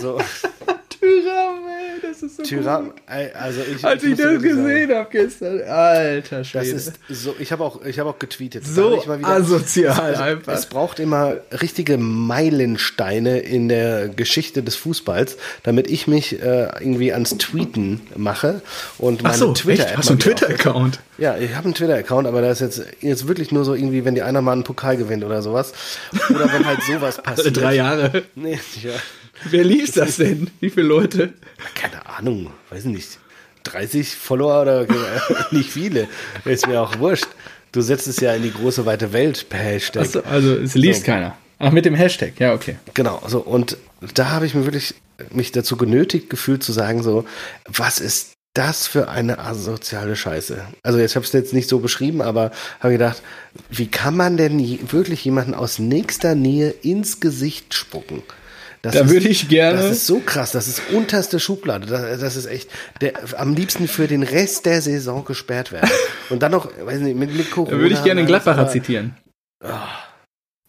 [0.00, 0.18] So.
[0.98, 2.00] Tyramme.
[2.02, 6.72] das ist so Tyram, also ich, Als ich, ich das gesehen habe gestern, alter Schwede.
[6.72, 8.66] Das ist so, ich habe auch, ich habe auch getweetet.
[8.66, 10.52] So wieder, asozial es, einfach.
[10.52, 17.12] Es braucht immer richtige Meilensteine in der Geschichte des Fußballs, damit ich mich äh, irgendwie
[17.12, 18.62] ans Tweeten mache
[18.98, 19.98] und meine so, Twitter-App.
[19.98, 21.00] Hast du einen Twitter-Account?
[21.18, 24.14] Ja, ich habe einen Twitter-Account, aber da ist jetzt, jetzt wirklich nur so irgendwie, wenn
[24.14, 25.72] die einer mal einen Pokal gewinnt oder sowas.
[26.30, 27.56] Oder wenn halt sowas passiert.
[27.56, 28.24] Drei Jahre.
[28.34, 28.92] Nee, ja.
[29.44, 30.50] Wer liest das denn?
[30.60, 31.34] Wie viele Leute?
[31.74, 33.18] Keine Ahnung, weiß nicht.
[33.64, 34.86] 30 Follower oder
[35.50, 36.08] nicht viele.
[36.44, 37.26] Ist mir auch wurscht.
[37.72, 40.06] Du setzt es ja in die große weite Welt per Hashtag.
[40.06, 41.06] So, also es liest so.
[41.06, 41.36] keiner.
[41.58, 42.76] Ach, mit dem Hashtag, ja, okay.
[42.94, 43.78] Genau, so und
[44.14, 44.94] da habe ich mir wirklich
[45.32, 47.24] mich dazu genötigt gefühlt zu sagen, so,
[47.66, 50.62] was ist das für eine asoziale Scheiße?
[50.82, 53.22] Also jetzt habe ich es jetzt nicht so beschrieben, aber habe gedacht,
[53.70, 54.58] wie kann man denn
[54.90, 58.22] wirklich jemanden aus nächster Nähe ins Gesicht spucken?
[58.86, 59.78] Das da würde ich gerne.
[59.78, 61.86] Das ist so krass, das ist unterste Schublade.
[61.86, 62.70] Das, das ist echt
[63.00, 65.90] der, am liebsten für den Rest der Saison gesperrt werden.
[66.30, 67.72] Und dann noch, weiß nicht, mit, mit Corona.
[67.72, 69.16] Da würde ich gerne den Gladbacher aber, zitieren.
[69.64, 69.68] Oh.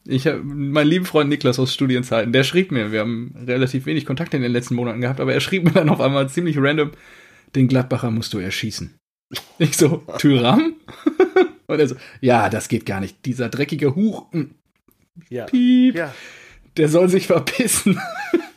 [0.08, 4.06] Ich habe meinen lieben Freund Niklas aus Studienzeiten, der schrieb mir, wir haben relativ wenig
[4.06, 6.92] Kontakt in den letzten Monaten gehabt, aber er schrieb mir dann auf einmal ziemlich random,
[7.56, 8.98] den Gladbacher musst du erschießen.
[9.60, 10.76] Ich so, Tyram?
[11.68, 13.26] Und er so, ja, das geht gar nicht.
[13.26, 14.28] Dieser dreckige Huch.
[15.30, 15.46] Ja.
[15.46, 15.96] Piep.
[15.96, 16.14] Ja
[16.78, 18.00] der soll sich verpissen.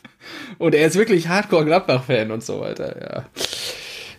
[0.57, 3.25] und er ist wirklich Hardcore Gladbach-Fan und so weiter, ja.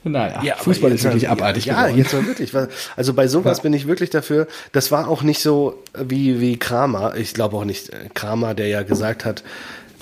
[0.04, 1.66] Naja, ja, Fußball ist wirklich abartig.
[1.66, 1.98] Ja, geworden.
[1.98, 2.52] jetzt mal wirklich.
[2.96, 3.62] Also bei sowas ja.
[3.62, 4.48] bin ich wirklich dafür.
[4.72, 7.14] Das war auch nicht so wie, wie Kramer.
[7.16, 9.44] Ich glaube auch nicht äh, Kramer, der ja gesagt hat,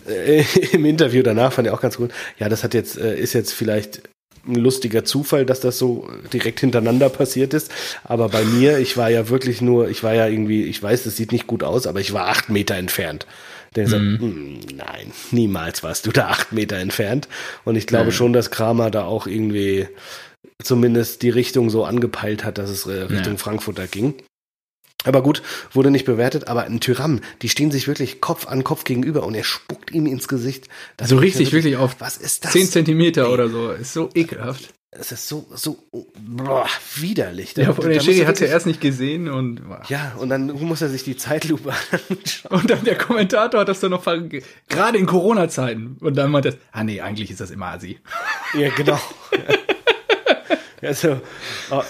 [0.08, 2.12] äh, im Interview danach fand ich auch ganz gut.
[2.38, 4.02] Ja, das hat jetzt, äh, ist jetzt vielleicht
[4.46, 7.70] ein lustiger Zufall, dass das so direkt hintereinander passiert ist.
[8.04, 11.16] Aber bei mir, ich war ja wirklich nur, ich war ja irgendwie, ich weiß, das
[11.16, 13.26] sieht nicht gut aus, aber ich war acht Meter entfernt.
[13.76, 14.58] Der sagt, mhm.
[14.74, 17.28] nein, niemals warst du da acht Meter entfernt.
[17.64, 18.12] Und ich glaube mhm.
[18.12, 19.86] schon, dass Kramer da auch irgendwie
[20.62, 23.38] zumindest die Richtung so angepeilt hat, dass es äh, Richtung ja.
[23.38, 24.14] Frankfurter ging.
[25.04, 28.84] Aber gut, wurde nicht bewertet, aber ein Tyrann, die stehen sich wirklich Kopf an Kopf
[28.84, 30.68] gegenüber und er spuckt ihm ins Gesicht.
[30.98, 32.52] Das so richtig, wirklich, auf was ist das?
[32.52, 33.32] 10 Zentimeter Ey.
[33.32, 33.70] oder so.
[33.70, 34.74] Ist so ekelhaft.
[34.92, 35.78] Es ist so, so
[36.18, 37.54] boah, widerlich.
[37.54, 39.68] Da, ja, und der Schiri hat es ja erst nicht gesehen und.
[39.68, 39.82] Boah.
[39.88, 41.72] Ja, und dann muss er sich die Zeitlupe
[42.10, 42.60] anschauen.
[42.60, 45.96] Und dann der Kommentator hat das dann noch gerade in Corona-Zeiten.
[46.00, 48.00] Und dann meint er, ah nee, eigentlich ist das immer Asi.
[48.58, 48.98] Ja, genau.
[50.82, 51.20] Also,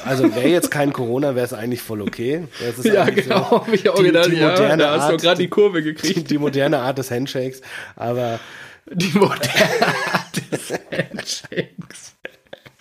[0.05, 2.49] also wäre jetzt kein Corona, wäre es eigentlich voll okay.
[2.83, 5.85] ja, genau, so ich auch die, gedacht, die ja, da hast du gerade die Kurve
[5.85, 6.17] gekriegt.
[6.17, 7.61] Die, die, moderne Art des Handshakes,
[7.95, 8.41] aber...
[8.91, 12.17] Die moderne Art des Handshakes.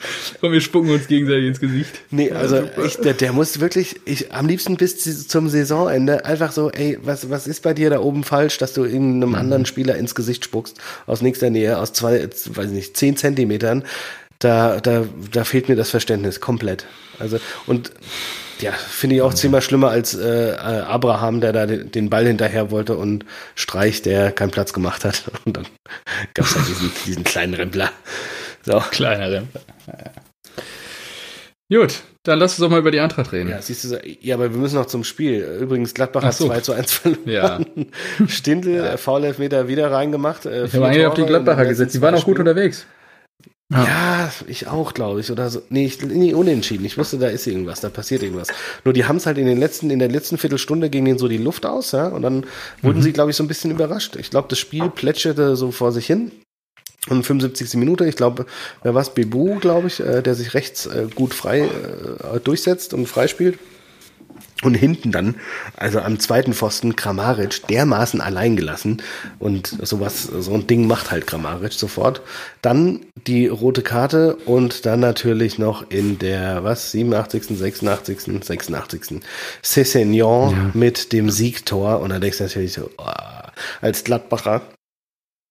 [0.41, 2.01] Komm, wir spucken uns gegenseitig ins Gesicht.
[2.09, 6.51] Nee, also ja, ich, der, der, muss wirklich, ich am liebsten bis zum Saisonende einfach
[6.51, 9.35] so, ey, was, was ist bei dir da oben falsch, dass du irgendeinem mhm.
[9.35, 13.83] anderen Spieler ins Gesicht spuckst, aus nächster Nähe, aus zwei, weiß ich nicht, zehn Zentimetern.
[14.39, 16.85] Da, da, da fehlt mir das Verständnis komplett.
[17.19, 17.91] Also, und
[18.61, 22.95] ja, finde ich auch zehnmal schlimmer als äh, Abraham, der da den Ball hinterher wollte
[22.95, 25.23] und Streich, der keinen Platz gemacht hat.
[25.45, 25.67] Und dann
[26.33, 27.91] gab es halt diesen, diesen kleinen Rempler.
[28.69, 28.79] So.
[28.91, 29.61] Kleiner Rempler.
[29.87, 30.11] Ja.
[31.81, 33.49] Gut, dann lass uns doch mal über die Eintracht reden.
[33.49, 35.41] Ja, siehst du, ja, aber wir müssen noch zum Spiel.
[35.59, 36.47] Übrigens, Gladbach hat so.
[36.47, 37.25] 2 zu 1 verloren.
[37.25, 37.59] Ja.
[38.27, 38.97] Stindl, ja.
[38.97, 40.45] Foul-Elfmeter wieder reingemacht.
[40.45, 41.95] Äh, ich habe eigentlich auf die Gladbacher gesetzt.
[41.95, 42.85] Die waren auch gut unterwegs.
[43.71, 43.83] Ja.
[43.83, 45.31] ja, ich auch, glaube ich.
[45.31, 45.61] Oder so.
[45.69, 46.85] Nee, ich, nee, unentschieden.
[46.85, 48.49] Ich wusste, da ist irgendwas, da passiert irgendwas.
[48.83, 51.27] Nur die haben es halt in den letzten, in der letzten Viertelstunde ging denen so
[51.27, 52.07] die Luft aus, ja.
[52.07, 52.45] Und dann
[52.81, 53.03] wurden mhm.
[53.03, 54.15] sie, glaube ich, so ein bisschen überrascht.
[54.15, 56.31] Ich glaube, das Spiel plätscherte so vor sich hin.
[57.07, 57.75] Und 75.
[57.75, 58.45] Minute, ich glaube,
[58.83, 59.13] wer war es?
[59.13, 63.57] Bebu, glaube ich, äh, der sich rechts äh, gut frei äh, durchsetzt und freispielt.
[64.61, 65.35] Und hinten dann,
[65.77, 69.01] also am zweiten Pfosten, Kramaric dermaßen allein gelassen.
[69.39, 72.21] Und sowas, so ein Ding macht halt Kramaric sofort.
[72.61, 79.21] Dann die rote Karte und dann natürlich noch in der, was, 87., 86., 86.
[79.63, 80.71] Cessignon ja.
[80.73, 82.01] mit dem Siegtor.
[82.01, 83.05] Und da denkst du natürlich so, oh,
[83.79, 84.61] als Gladbacher,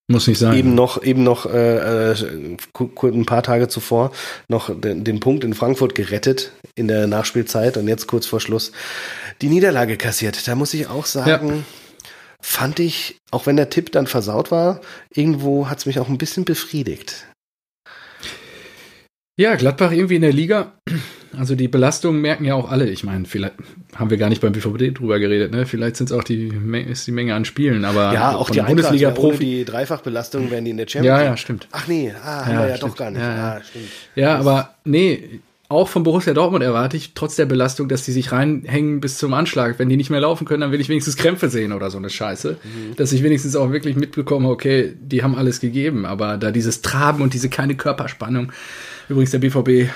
[0.08, 0.56] muss nicht sein.
[0.56, 2.56] Eben noch, eben noch äh, äh
[3.02, 4.12] ein paar Tage zuvor
[4.48, 8.72] noch den, den, Punkt in Frankfurt gerettet in der Nachspielzeit und jetzt kurz vor Schluss
[9.42, 10.48] die Niederlage kassiert.
[10.48, 11.62] Da muss ich auch sagen, ja.
[12.40, 14.80] fand ich, auch wenn der Tipp dann versaut war,
[15.14, 17.26] irgendwo hat es mich auch ein bisschen befriedigt.
[19.38, 20.72] Ja, Gladbach irgendwie in der Liga.
[21.36, 22.88] Also die Belastungen merken ja auch alle.
[22.88, 23.54] Ich meine, vielleicht
[23.94, 25.52] haben wir gar nicht beim BVB drüber geredet.
[25.52, 25.66] Ne?
[25.66, 26.52] Vielleicht sind es auch die
[26.88, 29.44] ist die Menge an Spielen, aber ja, auch die Bundesliga Profi.
[29.44, 31.18] Die Dreifachbelastung werden die in der Champions.
[31.18, 31.68] Ja, ja, stimmt.
[31.72, 33.20] Ach nee, ah, ja, ja doch gar nicht.
[33.20, 33.88] Ja, ah, stimmt.
[34.14, 35.40] Ja, aber nee,
[35.70, 39.34] auch von Borussia Dortmund erwarte ich, trotz der Belastung, dass die sich reinhängen bis zum
[39.34, 39.78] Anschlag.
[39.78, 42.08] Wenn die nicht mehr laufen können, dann will ich wenigstens Krämpfe sehen oder so eine
[42.08, 42.52] Scheiße.
[42.62, 42.96] Mhm.
[42.96, 46.06] Dass ich wenigstens auch wirklich mitbekomme, okay, die haben alles gegeben.
[46.06, 48.50] Aber da dieses Traben und diese keine Körperspannung.
[49.10, 49.90] Übrigens, der BVB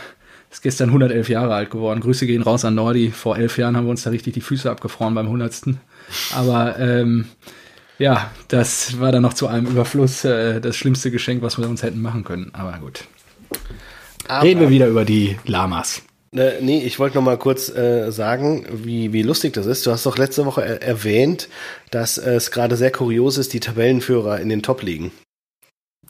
[0.53, 2.01] ist gestern 111 Jahre alt geworden.
[2.01, 3.11] Grüße gehen raus an Nordi.
[3.11, 5.63] Vor elf Jahren haben wir uns da richtig die Füße abgefroren beim 100.
[6.35, 7.25] Aber ähm,
[7.99, 11.83] ja, das war dann noch zu einem Überfluss äh, das schlimmste Geschenk, was wir uns
[11.83, 12.51] hätten machen können.
[12.53, 13.05] Aber gut.
[14.29, 16.03] Aber, Reden wir wieder über die Lamas.
[16.35, 19.87] Äh, nee, ich wollte noch mal kurz äh, sagen, wie, wie lustig das ist.
[19.87, 21.49] Du hast doch letzte Woche er erwähnt,
[21.91, 25.13] dass es gerade sehr kurios ist, die Tabellenführer in den Top liegen.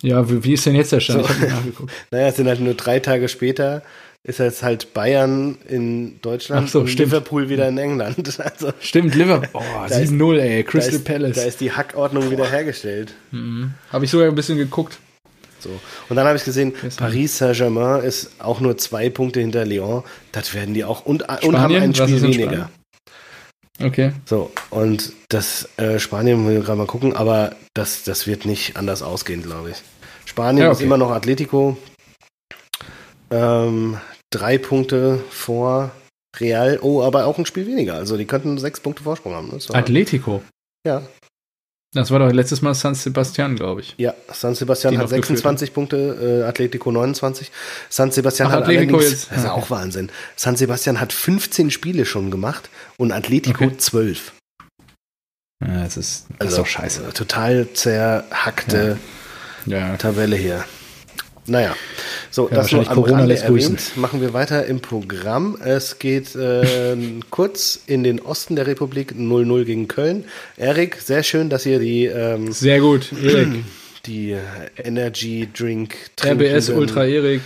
[0.01, 1.27] Ja, wie, wie ist denn jetzt der Stand?
[1.27, 1.33] So.
[2.11, 3.83] Naja, es sind halt nur drei Tage später
[4.25, 7.11] ist jetzt halt Bayern in Deutschland so, und stimmt.
[7.11, 8.39] Liverpool wieder in England.
[8.39, 9.49] Also, stimmt, Liverpool.
[9.53, 10.65] Oh, 7-0, ey.
[10.65, 11.37] Crystal da ist, Palace.
[11.37, 13.15] Da ist die Hackordnung wieder hergestellt.
[13.31, 13.75] Mhm.
[13.91, 14.99] Habe ich sogar ein bisschen geguckt.
[15.59, 15.71] So.
[16.09, 20.03] Und dann habe ich gesehen, Paris Saint-Germain ist auch nur zwei Punkte hinter Lyon.
[20.33, 22.69] Das werden die auch und, und haben ein Spiel weniger.
[23.81, 24.13] Okay.
[24.27, 29.03] So, und das äh, Spanien will gerade mal gucken, aber das, das wird nicht anders
[29.03, 29.77] ausgehen, glaube ich.
[30.25, 30.79] Spanien ja, okay.
[30.79, 31.77] ist immer noch Atletico.
[33.31, 33.99] Ähm,
[34.35, 35.93] drei Punkte vor
[36.39, 36.79] Real.
[36.83, 37.95] Oh, aber auch ein Spiel weniger.
[37.95, 39.49] Also die könnten sechs Punkte Vorsprung haben.
[39.49, 39.59] Ne?
[39.75, 40.43] Atletico?
[40.87, 41.03] Ja.
[41.95, 43.95] Das war doch letztes Mal San Sebastian, glaube ich.
[43.99, 45.75] Ja, San Sebastian hat 26 geführt.
[45.75, 47.53] Punkte, äh, Atletico 29.
[47.91, 49.31] San Sebastian Ach, hat Atletico jetzt.
[49.31, 50.11] das ist ja auch Wahnsinn.
[50.35, 53.77] San Sebastian hat 15 Spiele schon gemacht und Atletico okay.
[53.77, 54.33] 12.
[55.63, 57.13] Ja, das ist, das also, ist doch scheiße.
[57.13, 58.99] Total zerhackte
[59.67, 59.91] ja.
[59.91, 59.97] Ja.
[59.99, 60.65] Tabelle hier.
[61.47, 61.75] Naja,
[62.31, 63.97] so, ja, das nur am Corona Rande erwähnt.
[63.97, 65.59] Machen wir weiter im Programm.
[65.63, 66.97] Es geht äh,
[67.31, 70.25] kurz in den Osten der Republik 0-0 gegen Köln.
[70.57, 73.65] Erik, sehr schön, dass ihr die ähm, Sehr gut, Erik.
[74.07, 74.37] Die
[74.77, 77.43] Energy Drink RBS Ultra Erik.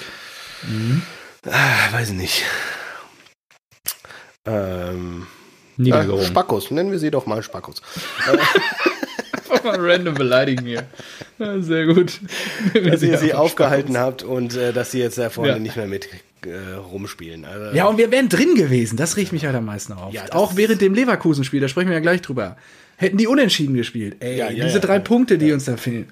[0.63, 1.03] Mhm.
[1.47, 2.45] Ah, weiß ich nicht.
[4.47, 5.27] Ähm,
[5.77, 6.25] Niedergerungen.
[6.25, 7.83] Äh, Spackos, nennen wir sie doch mal Spackos.
[9.51, 10.85] Einfach mal random beleidigen hier.
[11.39, 12.21] Ja, sehr gut.
[12.85, 14.07] dass ihr sie aufgehalten Spackos.
[14.07, 15.59] habt und äh, dass sie jetzt da vorne ja.
[15.59, 16.09] nicht mehr mit
[16.47, 17.45] äh, rumspielen.
[17.45, 18.97] Also, ja, und wir wären drin gewesen.
[18.97, 20.13] Das riecht mich halt am meisten auf.
[20.13, 22.57] Ja, Auch während dem Leverkusen-Spiel, da sprechen wir ja gleich drüber.
[22.97, 24.17] Hätten die unentschieden gespielt.
[24.21, 26.07] Ey, ja, diese drei Punkte, die uns da fehlen.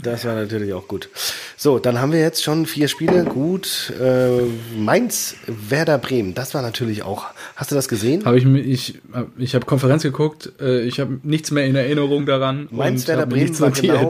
[0.00, 1.08] Das war natürlich auch gut.
[1.56, 3.24] So, dann haben wir jetzt schon vier Spiele.
[3.24, 3.92] Gut.
[4.00, 4.42] Äh,
[4.76, 6.34] Mainz, Werder Bremen.
[6.34, 7.26] Das war natürlich auch.
[7.56, 8.24] Hast du das gesehen?
[8.24, 9.00] Habe ich ich
[9.36, 10.52] ich habe Konferenz geguckt.
[10.60, 12.68] Äh, ich habe nichts mehr in Erinnerung daran.
[12.70, 14.08] Mainz, Werder Bremen war genau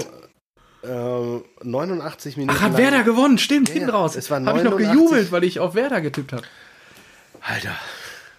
[0.83, 2.57] äh, 89 Minuten.
[2.57, 2.83] Ach, hat lang.
[2.83, 3.39] Werder gewonnen.
[3.39, 4.17] Stimmt, ja, hinten raus.
[4.17, 6.43] Es war Habe ich noch gejubelt, weil ich auf Werder getippt habe.
[7.41, 7.75] Alter.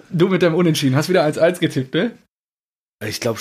[0.10, 0.96] Du mit deinem Unentschieden.
[0.96, 2.12] Hast wieder 1-1 getippt, ne?
[3.06, 3.40] Ich glaube,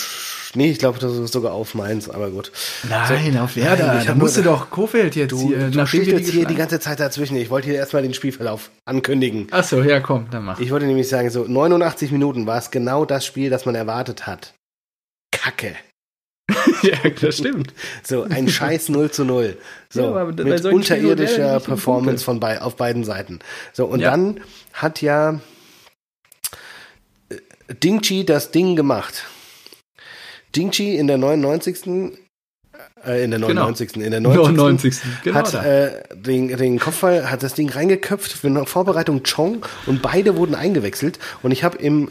[0.54, 2.52] nee, ich glaube, das ist sogar auf Mainz, aber gut.
[2.88, 3.86] Nein, so, auf Werder.
[3.86, 5.70] Nein, da musste doch Kofeld jetzt du, hier.
[5.70, 7.36] Du stehst jetzt hier die ganze Zeit dazwischen.
[7.36, 9.48] Ich wollte hier erstmal den Spielverlauf ankündigen.
[9.50, 10.60] Ach so, ja, komm, dann mach.
[10.60, 14.26] Ich wollte nämlich sagen, so 89 Minuten war es genau das Spiel, das man erwartet
[14.26, 14.54] hat.
[15.30, 15.74] Kacke.
[16.82, 17.74] ja, das stimmt.
[18.02, 19.56] So, ein scheiß 0 zu 0.
[19.90, 23.40] So, ja, mit unterirdischer Performance von bei, auf beiden Seiten.
[23.72, 24.10] So, und ja.
[24.10, 24.40] dann
[24.72, 25.40] hat ja
[27.28, 27.36] äh,
[27.74, 29.26] Dingchi das Ding gemacht.
[30.58, 31.86] Dingchi in der 99.
[33.06, 33.92] Äh, in der 99.
[33.92, 34.04] Genau.
[34.04, 34.56] In der 90.
[34.56, 34.96] 99.
[35.22, 40.02] Genau hat äh, den, den Kopfball, hat das Ding reingeköpft für eine Vorbereitung Chong und
[40.02, 41.18] beide wurden eingewechselt.
[41.42, 42.10] Und ich habe im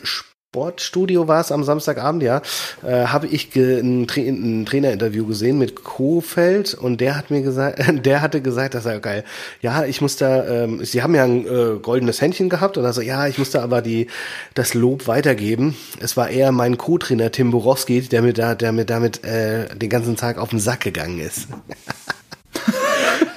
[0.52, 2.41] Sportstudio war es am Samstagabend, ja,
[2.82, 7.84] äh, habe ich ein, Tra ein, Trainerinterview gesehen mit Kofeld und der hat mir gesagt,
[8.06, 9.26] der hatte gesagt, das sei geil.
[9.62, 13.02] Ja, ich muss da, ähm, sie haben ja ein äh, goldenes Händchen gehabt und also
[13.02, 14.08] ja, ich musste aber die
[14.54, 15.76] das Lob weitergeben.
[16.00, 19.89] Es war eher mein Co-Trainer Tim Borowski, der mir da, der mir damit äh, den
[19.89, 21.50] ganzen Tag auf den Sack gegangen ist.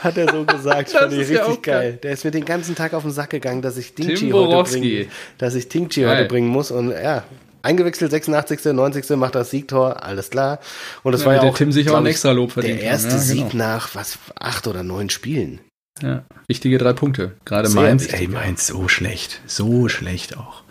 [0.04, 0.90] hat er so gesagt.
[0.90, 1.58] Fand ich richtig ja geil.
[1.62, 1.98] geil.
[2.02, 5.08] Der ist mir den ganzen Tag auf den Sack gegangen, dass ich Dingchi heute bringen,
[5.38, 7.24] dass ich Dingchi heute bringen muss und ja,
[7.62, 9.10] eingewechselt 86., 90.
[9.16, 10.60] macht das Siegtor, alles klar.
[11.02, 12.80] Und das ja, war ja auch Tim sich auch ein extra Lob verdient.
[12.80, 13.24] Der erste ja, genau.
[13.24, 15.60] Sieg nach was acht oder neun Spielen.
[16.02, 17.32] Ja, wichtige drei Punkte.
[17.44, 20.62] Gerade Sehr Mainz, wichtig, ey, Mainz so schlecht, so schlecht auch.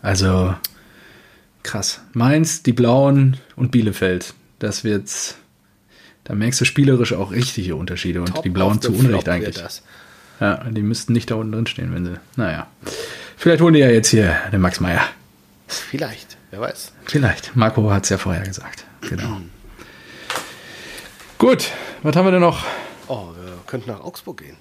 [0.00, 0.54] Also
[1.62, 2.00] krass.
[2.12, 4.34] Mainz, die Blauen und Bielefeld.
[4.58, 5.36] Das wird's
[6.24, 9.62] da merkst du spielerisch auch richtige Unterschiede und Top die Blauen zu Unrecht eigentlich.
[10.40, 12.20] Ja, die müssten nicht da unten drin stehen, wenn sie.
[12.36, 12.66] Naja.
[13.36, 15.02] Vielleicht holen die ja jetzt hier den Max Meyer.
[15.66, 16.92] Vielleicht, wer weiß.
[17.04, 17.56] Vielleicht.
[17.56, 18.84] Marco hat es ja vorher gesagt.
[19.02, 19.40] Genau.
[21.38, 21.70] Gut,
[22.02, 22.64] was haben wir denn noch?
[23.08, 24.56] Oh, wir könnten nach Augsburg gehen.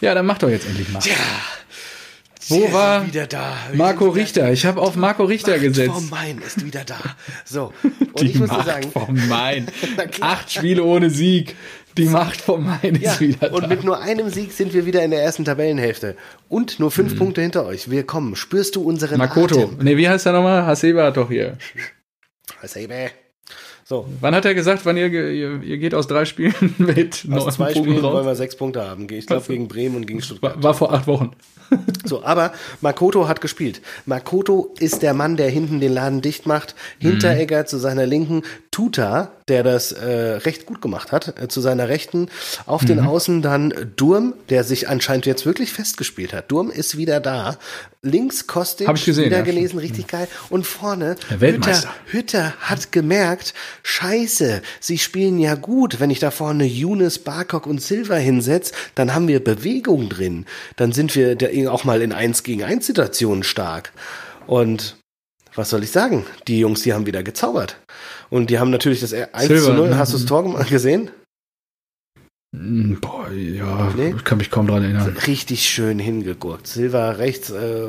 [0.00, 1.02] Ja, dann mach doch jetzt endlich mal.
[1.04, 1.14] Ja,
[2.48, 3.56] wo war wieder da?
[3.74, 4.52] Marco Richter?
[4.52, 5.92] Ich habe auf Marco Richter Macht gesetzt.
[5.92, 6.98] Vom Main ist wieder da.
[7.44, 9.66] So, und Die ich muss Macht sagen, vom Main.
[10.20, 11.56] Acht Spiele ohne Sieg.
[11.96, 13.54] Die Macht vom Main ist ja, wieder da.
[13.54, 16.16] Und mit nur einem Sieg sind wir wieder in der ersten Tabellenhälfte.
[16.48, 17.18] Und nur fünf mhm.
[17.18, 17.90] Punkte hinter euch.
[17.90, 18.36] Wir kommen.
[18.36, 19.64] Spürst du unseren Makoto.
[19.64, 19.78] Atem?
[19.82, 20.64] Nee, wie heißt der nochmal?
[20.64, 21.58] Hasebe hat doch hier.
[22.62, 23.10] Hasebe.
[23.88, 24.06] So.
[24.20, 27.72] Wann hat er gesagt, wann ihr, ihr, ihr geht aus drei Spielen mit Aus zwei
[27.72, 28.14] Punkten Spielen raus?
[28.16, 29.08] wollen wir sechs Punkte haben.
[29.10, 30.56] Ich glaube gegen Bremen und gegen Stuttgart.
[30.56, 31.32] War, war vor acht Wochen.
[32.02, 33.82] So, aber Makoto hat gespielt.
[34.06, 36.74] Makoto ist der Mann, der hinten den Laden dicht macht.
[36.98, 37.66] Hinteregger mhm.
[37.66, 38.40] zu seiner Linken.
[38.70, 42.28] Tuta, der das äh, recht gut gemacht hat, äh, zu seiner Rechten.
[42.66, 42.86] Auf mhm.
[42.86, 46.50] den Außen dann Durm, der sich anscheinend jetzt wirklich festgespielt hat.
[46.50, 47.58] Durm ist wieder da.
[48.02, 50.28] Links Kostic, Hab ich gesehen, wieder ja, gelesen, richtig geil.
[50.50, 55.98] Und vorne, Hütter, Hütter hat gemerkt, scheiße, sie spielen ja gut.
[55.98, 60.46] Wenn ich da vorne Younes, Barkok und Silva hinsetze, dann haben wir Bewegung drin.
[60.76, 61.36] Dann sind wir
[61.72, 63.92] auch mal in 1 gegen 1 Situationen stark.
[64.46, 64.96] Und
[65.58, 66.24] was soll ich sagen?
[66.46, 67.76] Die Jungs, die haben wieder gezaubert.
[68.30, 69.88] Und die haben natürlich das 1 Silber, zu 0.
[69.90, 69.98] Ne?
[69.98, 71.10] Hast du das Tor gesehen?
[72.56, 74.14] Hm, boah, ja, nee?
[74.16, 75.14] ich kann mich kaum dran erinnern.
[75.26, 76.66] Richtig schön hingegurkt.
[76.66, 77.88] Silver rechts äh,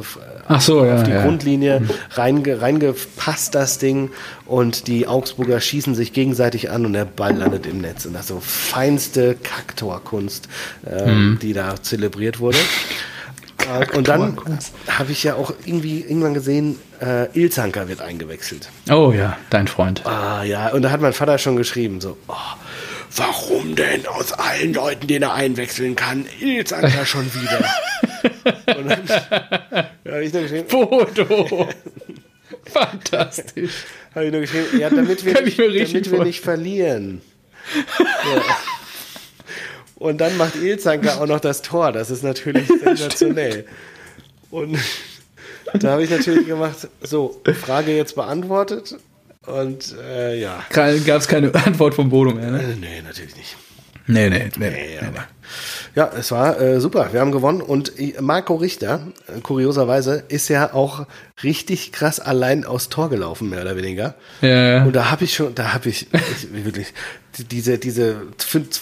[0.49, 1.23] Ach so, ja, auf die ja.
[1.23, 4.09] Grundlinie reinge, reingepasst das Ding
[4.45, 8.05] und die Augsburger schießen sich gegenseitig an und der Ball landet im Netz.
[8.05, 10.49] Und das so feinste Kaktorkunst,
[10.85, 11.39] äh, mhm.
[11.39, 12.57] die da zelebriert wurde.
[13.69, 14.37] Äh, und dann
[14.87, 18.69] habe ich ja auch irgendwie irgendwann gesehen, äh, Ilzanker wird eingewechselt.
[18.89, 20.05] Oh ja, dein Freund.
[20.05, 22.33] Ah ja, und da hat mein Vater schon geschrieben, so, oh,
[23.15, 27.63] warum denn aus allen Leuten, den er einwechseln kann, Ilzanker schon wieder?
[28.77, 30.67] Und dann habe ich nur geschrieben.
[30.67, 31.69] Foto!
[32.65, 33.85] Fantastisch.
[34.13, 37.21] Habe ich nur geschrieben, ja, damit wir, nicht, damit wir nicht verlieren.
[37.99, 38.41] Ja.
[39.99, 41.91] Und dann macht Ilzanker auch noch das Tor.
[41.91, 43.65] Das ist natürlich sensationell.
[44.49, 44.77] Und
[45.73, 48.97] da habe ich natürlich gemacht, so, Frage jetzt beantwortet.
[49.45, 50.63] Und äh, ja.
[50.69, 52.61] Gab es keine Antwort vom Bodo mehr, ne?
[52.61, 53.55] Äh, nee, natürlich nicht.
[54.07, 54.69] Nee, nee, nee.
[54.69, 55.19] nee, nee.
[55.95, 57.09] Ja, es war äh, super.
[57.11, 61.05] Wir haben gewonnen und Marco Richter, äh, kurioserweise, ist ja auch
[61.43, 64.15] richtig krass allein aus Tor gelaufen, mehr oder weniger.
[64.41, 64.83] Ja.
[64.83, 66.93] Und da habe ich schon, da habe ich, ich, wirklich
[67.51, 68.81] diese diese fünf,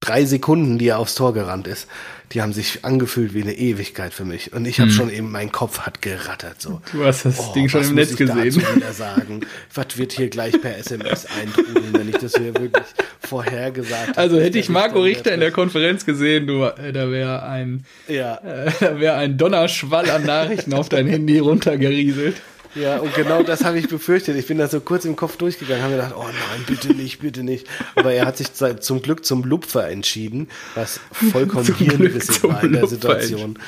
[0.00, 1.86] drei Sekunden, die er aufs Tor gerannt ist,
[2.32, 4.52] die haben sich angefühlt wie eine Ewigkeit für mich.
[4.52, 4.96] Und ich habe hm.
[4.96, 6.60] schon eben, mein Kopf hat gerattert.
[6.60, 6.80] So.
[6.92, 8.54] Du hast das oh, Ding schon im Netz gesehen.
[8.54, 9.40] wieder sagen?
[9.74, 12.84] Was wird hier gleich per SMS eintrudeln, wenn ich das hier wirklich
[13.18, 14.18] vorhergesagt habe?
[14.18, 18.36] Also hätte ich Marco Richter in der Konferenz gesehen, du, äh, da wäre ein, ja.
[18.36, 22.36] äh, da wäre ein Donnerschwall an Nachrichten auf dein Handy runtergerieselt.
[22.74, 24.36] Ja, und genau das habe ich befürchtet.
[24.36, 27.20] Ich bin da so kurz im Kopf durchgegangen, habe mir gedacht, oh nein, bitte nicht,
[27.20, 27.66] bitte nicht.
[27.96, 32.86] Aber er hat sich zum Glück zum Lupfer entschieden, was vollkommen hirnrissig war in der
[32.86, 33.58] Situation.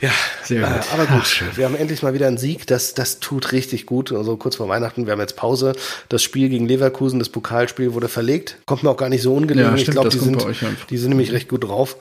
[0.00, 0.10] Ja,
[0.44, 0.68] Sehr gut.
[0.68, 2.66] Äh, aber gut, Ach, wir haben endlich mal wieder einen Sieg.
[2.66, 4.12] Das, das tut richtig gut.
[4.12, 5.72] Also kurz vor Weihnachten, wir haben jetzt Pause.
[6.08, 8.58] Das Spiel gegen Leverkusen, das Pokalspiel wurde verlegt.
[8.66, 9.70] Kommt mir auch gar nicht so ungelegen.
[9.70, 10.46] Ja, ich glaube, die, sind,
[10.90, 11.96] die sind nämlich recht gut drauf.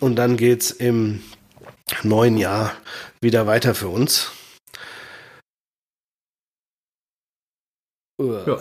[0.00, 1.22] Und dann geht's im
[2.02, 2.72] neuen Jahr
[3.20, 4.32] wieder weiter für uns.
[8.20, 8.58] Ja.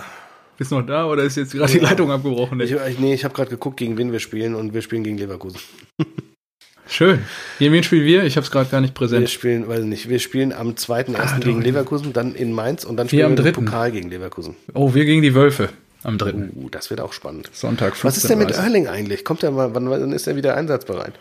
[0.58, 2.60] Bist du noch da oder ist jetzt gerade die Leitung abgebrochen?
[2.60, 5.18] Ich, ich, nee, ich habe gerade geguckt, gegen wen wir spielen und wir spielen gegen
[5.18, 5.60] Leverkusen.
[6.88, 7.24] Schön.
[7.60, 8.24] Gegen wen spielen wir?
[8.24, 9.22] Ich habe es gerade gar nicht präsent.
[9.22, 11.16] Wir spielen, weiß nicht, wir spielen am 2.1.
[11.18, 14.56] Ah, gegen Leverkusen, dann in Mainz und dann spielen wir am Pokal gegen Leverkusen.
[14.74, 15.70] Oh, wir gegen die Wölfe
[16.04, 16.34] am 3.
[16.34, 17.50] Uh, das wird auch spannend.
[17.54, 19.24] Sonntag, Was ist denn mit Erling eigentlich?
[19.24, 21.14] Kommt er mal, wann, wann ist er wieder einsatzbereit?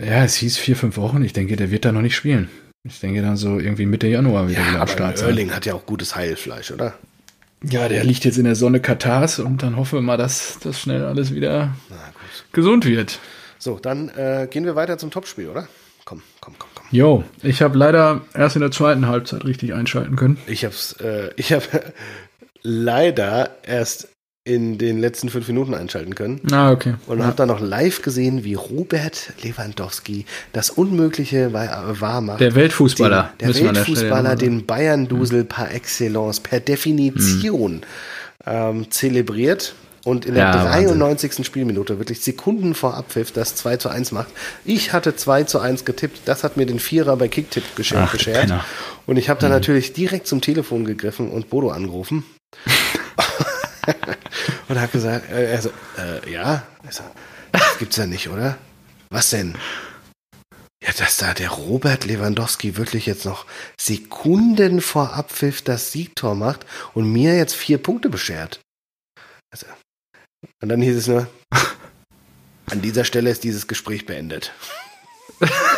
[0.00, 1.22] Ja, es hieß vier, fünf Wochen.
[1.22, 2.48] Ich denke, der wird da noch nicht spielen.
[2.84, 5.28] Ich denke dann so irgendwie Mitte Januar wieder, ja, wieder am Start sein.
[5.28, 6.94] Erling hat ja auch gutes Heilfleisch, oder?
[7.62, 10.80] Ja, der liegt jetzt in der Sonne Katars und dann hoffen wir mal, dass das
[10.80, 11.76] schnell alles wieder
[12.52, 13.20] gesund wird.
[13.58, 15.68] So, dann äh, gehen wir weiter zum Topspiel, oder?
[16.04, 16.86] Komm, komm, komm, komm.
[16.90, 20.38] Jo, ich habe leider erst in der zweiten Halbzeit richtig einschalten können.
[20.48, 21.64] Ich habe äh, ich habe
[22.62, 24.08] leider erst
[24.44, 26.40] in den letzten fünf Minuten einschalten können.
[26.50, 26.94] Ah, okay.
[27.06, 27.26] Und ja.
[27.26, 32.40] habe dann noch live gesehen, wie Robert Lewandowski das Unmögliche wahr macht.
[32.40, 33.34] Der Weltfußballer.
[33.40, 37.80] Den, der Weltfußballer, den Bayern-Dusel par excellence, per Definition mhm.
[38.44, 39.74] ähm, zelebriert
[40.04, 41.30] und in der ja, 93.
[41.30, 41.44] Wahnsinn.
[41.44, 44.28] Spielminute, wirklich Sekunden vor Abpfiff, das 2 zu 1 macht.
[44.64, 48.52] Ich hatte 2 zu 1 getippt, das hat mir den Vierer bei Kicktipp geschenkt, beschert.
[49.06, 49.56] Und ich habe dann mhm.
[49.58, 52.24] natürlich direkt zum Telefon gegriffen und Bodo angerufen.
[54.68, 57.02] und hat gesagt, äh, so, äh, ja, so,
[57.52, 58.58] das gibt's ja nicht, oder?
[59.10, 59.56] Was denn?
[60.82, 63.46] Ja, dass da der Robert Lewandowski wirklich jetzt noch
[63.80, 68.60] Sekunden vor Abpfiff das Siegtor macht und mir jetzt vier Punkte beschert.
[69.52, 69.66] Also,
[70.60, 71.28] und dann hieß es nur,
[72.70, 74.52] an dieser Stelle ist dieses Gespräch beendet.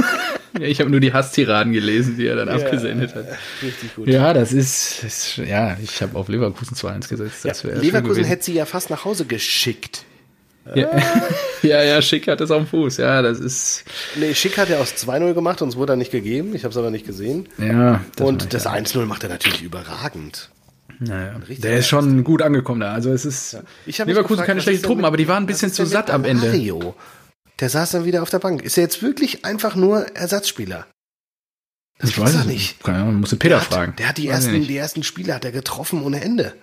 [0.59, 3.27] Ja, ich habe nur die Hasstiraden gelesen, die er dann ja, abgesendet hat.
[3.63, 4.07] Richtig gut.
[4.07, 7.65] Ja, das ist, ist ja, ich habe auf Leverkusen 2-1 gesetzt.
[7.65, 10.05] Ja, Leverkusen hätte sie ja fast nach Hause geschickt.
[10.75, 10.89] Ja,
[11.63, 12.97] ja, ja, Schick hat es am Fuß.
[12.97, 13.85] Ja, das ist.
[14.17, 16.55] Nee, Schick hat ja aus 2-0 gemacht und es wurde dann nicht gegeben.
[16.55, 17.49] Ich habe es aber nicht gesehen.
[17.59, 18.01] Ja.
[18.17, 20.51] Das und das 1-0 macht er natürlich überragend.
[21.01, 22.93] Naja, der ist schon gut angekommen da.
[22.93, 24.05] Also es ist ja.
[24.05, 26.47] Leverkusen gefragt, keine schlechten Truppen, aber die waren ein bisschen zu satt am Ende.
[26.47, 26.95] Mario?
[27.61, 28.63] Der saß dann wieder auf der Bank.
[28.63, 30.87] Ist er jetzt wirklich einfach nur Ersatzspieler?
[31.99, 32.83] Das ich weiß es nicht.
[32.83, 33.95] Keine Ahnung, musst du Peter der hat, fragen.
[33.97, 36.55] Der hat die ersten, die ersten Spiele hat er getroffen ohne Ende.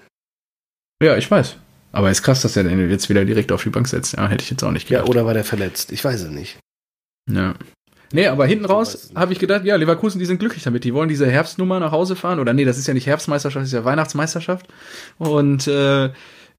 [1.02, 1.56] Ja, ich weiß.
[1.94, 4.14] Aber ist krass, dass er den jetzt wieder direkt auf die Bank setzt.
[4.14, 5.06] Ja, hätte ich jetzt auch nicht gedacht.
[5.06, 5.92] Ja, oder war der verletzt?
[5.92, 6.58] Ich weiß es nicht.
[7.30, 7.56] Ja.
[8.14, 10.84] Nee, aber hinten raus habe ich gedacht, ja, Leverkusen, die sind glücklich damit.
[10.84, 12.40] Die wollen diese Herbstnummer nach Hause fahren.
[12.40, 14.68] Oder nee, das ist ja nicht Herbstmeisterschaft, das ist ja Weihnachtsmeisterschaft.
[15.18, 16.10] Und äh,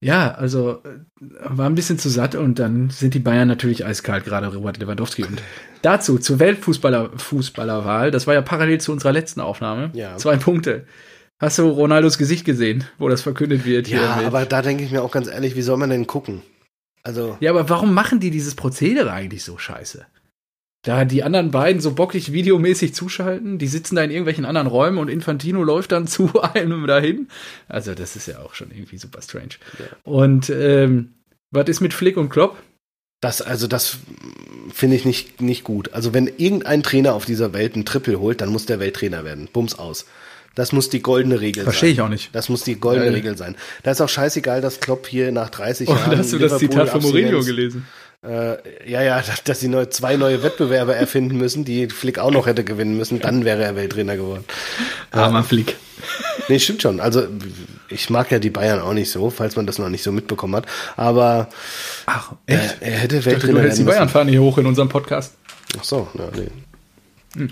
[0.03, 0.98] ja, also äh,
[1.44, 5.24] war ein bisschen zu satt und dann sind die Bayern natürlich eiskalt, gerade Robert Lewandowski.
[5.24, 5.40] Und
[5.82, 9.90] dazu, zur Weltfußballer Fußballerwahl, das war ja parallel zu unserer letzten Aufnahme.
[9.94, 10.16] Ja.
[10.16, 10.86] Zwei Punkte.
[11.38, 13.88] Hast du Ronaldos Gesicht gesehen, wo das verkündet wird?
[13.88, 16.42] Ja, aber da denke ich mir auch ganz ehrlich, wie soll man denn gucken?
[17.05, 17.36] Also.
[17.40, 20.05] Ja, aber warum machen die dieses Prozedere eigentlich so scheiße?
[20.83, 24.99] Da die anderen beiden so bockig videomäßig zuschalten, die sitzen da in irgendwelchen anderen Räumen
[24.99, 27.28] und Infantino läuft dann zu einem dahin.
[27.68, 29.55] Also das ist ja auch schon irgendwie super strange.
[29.78, 29.85] Ja.
[30.05, 31.14] Und ähm,
[31.51, 32.57] was ist mit Flick und Klopp?
[33.20, 33.99] Das, also das
[34.72, 35.93] finde ich nicht, nicht gut.
[35.93, 39.49] Also wenn irgendein Trainer auf dieser Welt einen Triple holt, dann muss der Welttrainer werden.
[39.53, 40.07] Bums aus.
[40.57, 41.72] Das muss die goldene Regel Versteh sein.
[41.72, 42.35] Verstehe ich auch nicht.
[42.35, 43.14] Das muss die goldene Geil.
[43.14, 43.55] Regel sein.
[43.85, 46.18] Da ist auch scheißegal, dass Klopp hier nach 30 oh, Jahren.
[46.18, 47.87] Hast du das Zitat von Mourinho gelesen?
[48.25, 52.47] Äh, ja, ja, dass, sie neu, zwei neue Wettbewerber erfinden müssen, die Flick auch noch
[52.47, 54.45] hätte gewinnen müssen, dann wäre er Welttrainer geworden.
[55.11, 55.77] Armer äh, Flick.
[56.49, 56.99] Nee, stimmt schon.
[56.99, 57.29] Also
[57.89, 60.57] ich mag ja die Bayern auch nicht so, falls man das noch nicht so mitbekommen
[60.57, 60.66] hat.
[60.97, 61.49] Aber
[62.07, 62.79] Ach, echt?
[62.81, 65.35] Er, er hätte Welttrainer dachte, du die Bayern fahren hier hoch in unserem Podcast.
[65.79, 66.49] Ach so, ja, nee.
[67.37, 67.51] Hm.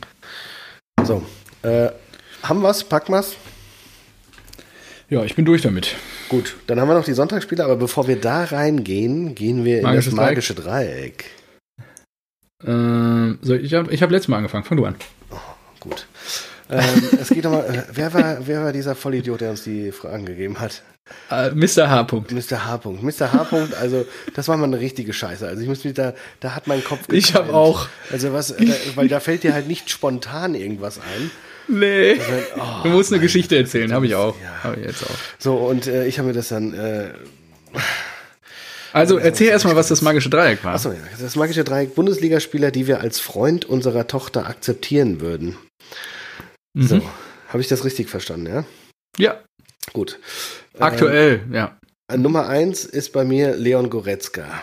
[1.05, 1.23] So,
[1.63, 1.91] äh,
[2.43, 2.83] haben wir's?
[2.83, 3.37] Packen wir's?
[5.09, 5.95] Ja, ich bin durch damit.
[6.31, 10.13] Gut, dann haben wir noch die Sonntagsspiele, aber bevor wir da reingehen, gehen wir Magisches
[10.13, 11.25] in das magische Dreieck.
[12.65, 14.63] Ähm, so, ich habe ich hab letztes Mal angefangen.
[14.63, 14.95] Fang du an.
[15.33, 15.37] Oh,
[15.81, 16.07] gut.
[16.71, 20.25] ähm, es geht nochmal, äh, wer war, wer war dieser Vollidiot, der uns die Fragen
[20.25, 20.83] gegeben hat?
[21.33, 21.91] Uh, Mr.
[21.91, 22.07] H.
[22.31, 22.65] Mr.
[22.65, 22.81] H.
[22.85, 23.33] Mr.
[23.33, 23.49] H.
[23.81, 24.07] also
[24.37, 25.49] das war mal eine richtige Scheiße.
[25.49, 27.09] Also ich muss mich da, da hat mein Kopf.
[27.09, 27.25] Gekeilt.
[27.25, 27.89] Ich habe auch.
[28.13, 28.65] Also was, da,
[28.95, 31.33] weil da fällt dir halt nicht spontan irgendwas ein.
[31.71, 32.13] Nee.
[32.13, 34.37] Also, oh, du musst eine Geschichte erzählen, habe ich auch.
[34.41, 34.65] Ja.
[34.65, 35.15] Habe ich jetzt auch.
[35.39, 36.75] So, und äh, ich habe mir das dann.
[36.75, 37.11] Äh,
[38.93, 40.75] also erzähl erstmal, was das magische Dreieck war.
[40.75, 40.99] Achso, ja.
[41.21, 45.57] Das magische Dreieck, Bundesligaspieler, die wir als Freund unserer Tochter akzeptieren würden.
[46.75, 46.87] Mhm.
[46.87, 47.03] So,
[47.49, 48.65] habe ich das richtig verstanden, ja?
[49.17, 49.41] Ja.
[49.93, 50.19] Gut.
[50.79, 51.79] Aktuell, ähm, ja.
[52.17, 54.63] Nummer eins ist bei mir Leon Goretzka.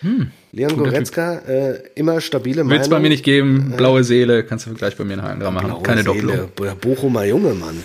[0.00, 0.30] Hm.
[0.52, 2.78] Leon Goretzka, äh, immer stabile Meinung.
[2.78, 5.82] Willst bei mir nicht geben, blaue Seele, kannst du gleich bei mir einen Haken machen.
[5.82, 6.04] Keine.
[6.04, 6.50] Doppelung.
[6.80, 7.82] Bochumer Junge, Mann.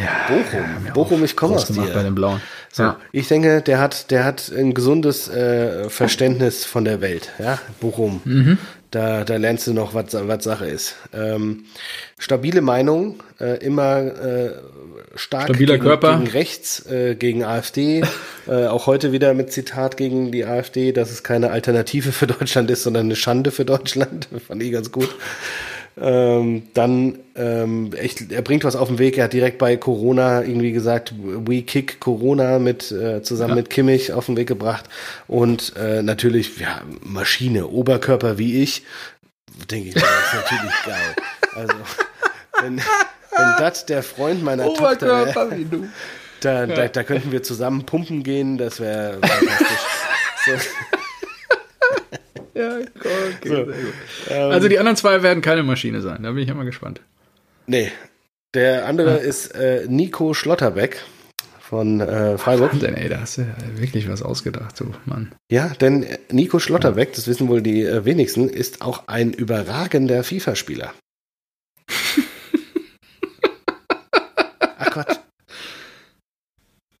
[0.00, 1.82] Ja, Bochum, ja, Bochum, ich komme aus dir.
[1.82, 2.40] bei den Blauen.
[2.72, 2.96] So, ja.
[3.12, 7.30] Ich denke, der hat, der hat ein gesundes äh, Verständnis von der Welt.
[7.38, 8.22] Ja, Bochum.
[8.24, 8.58] Mhm.
[8.92, 10.96] Da, da lernst du noch, was, was Sache ist.
[11.14, 11.64] Ähm,
[12.18, 14.50] stabile Meinung, äh, immer äh,
[15.14, 16.18] stark Stabiler gegen, Körper.
[16.18, 18.02] gegen rechts, äh, gegen AfD.
[18.46, 22.70] äh, auch heute wieder mit Zitat gegen die AfD, dass es keine Alternative für Deutschland
[22.70, 24.28] ist, sondern eine Schande für Deutschland.
[24.46, 25.08] Fand ich ganz gut.
[26.00, 29.18] Ähm, dann ähm, echt, er bringt was auf den Weg.
[29.18, 33.56] Er hat direkt bei Corona irgendwie gesagt, we kick Corona mit äh, zusammen ja.
[33.56, 34.86] mit Kimmich auf den Weg gebracht
[35.28, 38.84] und äh, natürlich ja Maschine, Oberkörper wie ich,
[39.70, 41.16] denke ich, das ist natürlich geil.
[41.54, 41.74] Also
[42.62, 45.88] wenn, wenn das der Freund meiner Oberkörper Tochter wäre,
[46.42, 46.74] da, ja.
[46.74, 48.58] da, da könnten wir zusammen pumpen gehen.
[48.58, 49.78] Das wäre fantastisch.
[50.46, 50.52] so.
[52.54, 53.54] Ja, okay, so,
[54.30, 57.00] ähm, Also die anderen zwei werden keine Maschine sein, da bin ich immer gespannt.
[57.66, 57.90] Nee.
[58.54, 59.16] Der andere ah.
[59.16, 61.02] ist äh, Nico Schlotterbeck
[61.72, 62.78] von äh, Freiburg.
[62.80, 63.46] Denn, ey, da hast du
[63.76, 65.34] wirklich was ausgedacht, so Mann.
[65.50, 67.14] Ja, denn Nico Schlotterbeck, ja.
[67.14, 70.92] das wissen wohl die äh, wenigsten, ist auch ein überragender FIFA-Spieler.
[74.78, 75.16] Ach Quatsch.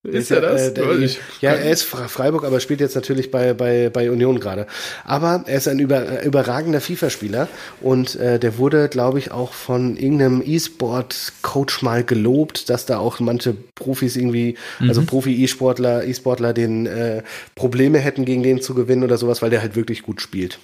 [0.04, 0.60] Ist er das?
[0.60, 0.96] Äh, der,
[1.40, 4.66] ja, er ist Freiburg, aber spielt jetzt natürlich bei, bei, bei Union gerade.
[5.04, 7.48] Aber er ist ein über, äh, überragender FIFA-Spieler
[7.80, 13.20] und äh, der wurde, glaube ich, auch von irgendeinem E-Sport-Coach mal gelobt, dass da auch
[13.20, 14.88] manche Profis irgendwie, mhm.
[14.88, 17.22] also Profi-E-Sportler, E-Sportler, den äh,
[17.54, 20.58] Probleme hätten, gegen den zu gewinnen oder sowas, weil der halt wirklich gut spielt.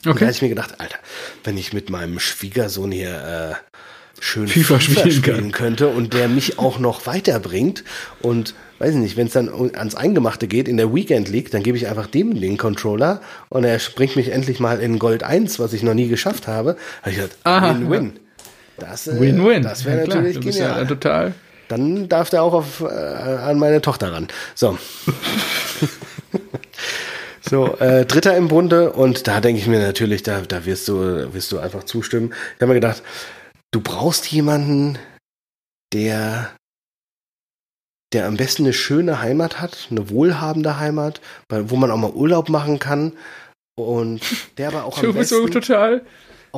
[0.00, 0.10] Okay.
[0.10, 0.96] Und da habe ich mir gedacht, Alter,
[1.44, 3.76] wenn ich mit meinem Schwiegersohn hier äh,
[4.20, 7.84] schön FIFA, FIFA spielen, spielen könnte und der mich auch noch weiterbringt
[8.22, 11.62] und weiß ich nicht, wenn es dann ans Eingemachte geht in der Weekend League, dann
[11.62, 15.58] gebe ich einfach dem den Controller und er bringt mich endlich mal in Gold 1,
[15.58, 16.76] was ich noch nie geschafft habe.
[17.02, 18.12] Habe ich gesagt, Win-Win.
[18.78, 19.62] Das, äh, Win-win.
[19.62, 20.82] Das wäre ja, natürlich du genial.
[20.82, 21.34] Ja total.
[21.68, 24.28] Dann darf der auch auf, äh, an meine Tochter ran.
[24.54, 24.78] So.
[27.42, 31.34] So, äh, Dritter im Bunde und da denke ich mir natürlich, da, da wirst du,
[31.34, 32.32] wirst du einfach zustimmen.
[32.32, 33.02] Ich habe mir gedacht,
[33.70, 34.98] du brauchst jemanden,
[35.92, 36.54] der,
[38.12, 42.48] der am besten eine schöne Heimat hat, eine wohlhabende Heimat, wo man auch mal Urlaub
[42.48, 43.12] machen kann
[43.76, 44.20] und
[44.58, 46.04] der aber auch am bist so total.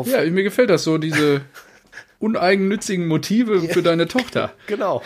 [0.04, 1.42] ja, mir gefällt das so, diese
[2.18, 3.72] uneigennützigen Motive ja.
[3.72, 4.54] für deine Tochter.
[4.66, 5.02] Genau.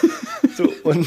[0.56, 1.06] so, und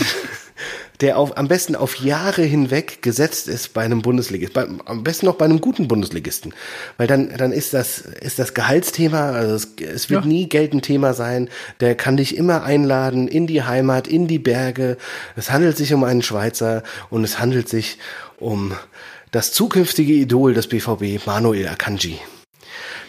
[1.04, 5.36] der auf, am besten auf Jahre hinweg gesetzt ist bei einem Bundesligisten, am besten noch
[5.36, 6.54] bei einem guten Bundesligisten.
[6.95, 10.28] Weil dann, dann ist das, ist das Gehaltsthema, also es, es wird ja.
[10.28, 11.49] nie Geld ein Thema sein.
[11.82, 14.95] Der kann dich immer einladen in die Heimat, in die Berge.
[15.36, 17.97] Es handelt sich um einen Schweizer und es handelt sich
[18.39, 18.74] um
[19.32, 22.18] das zukünftige Idol des BVB, Manuel Akanji.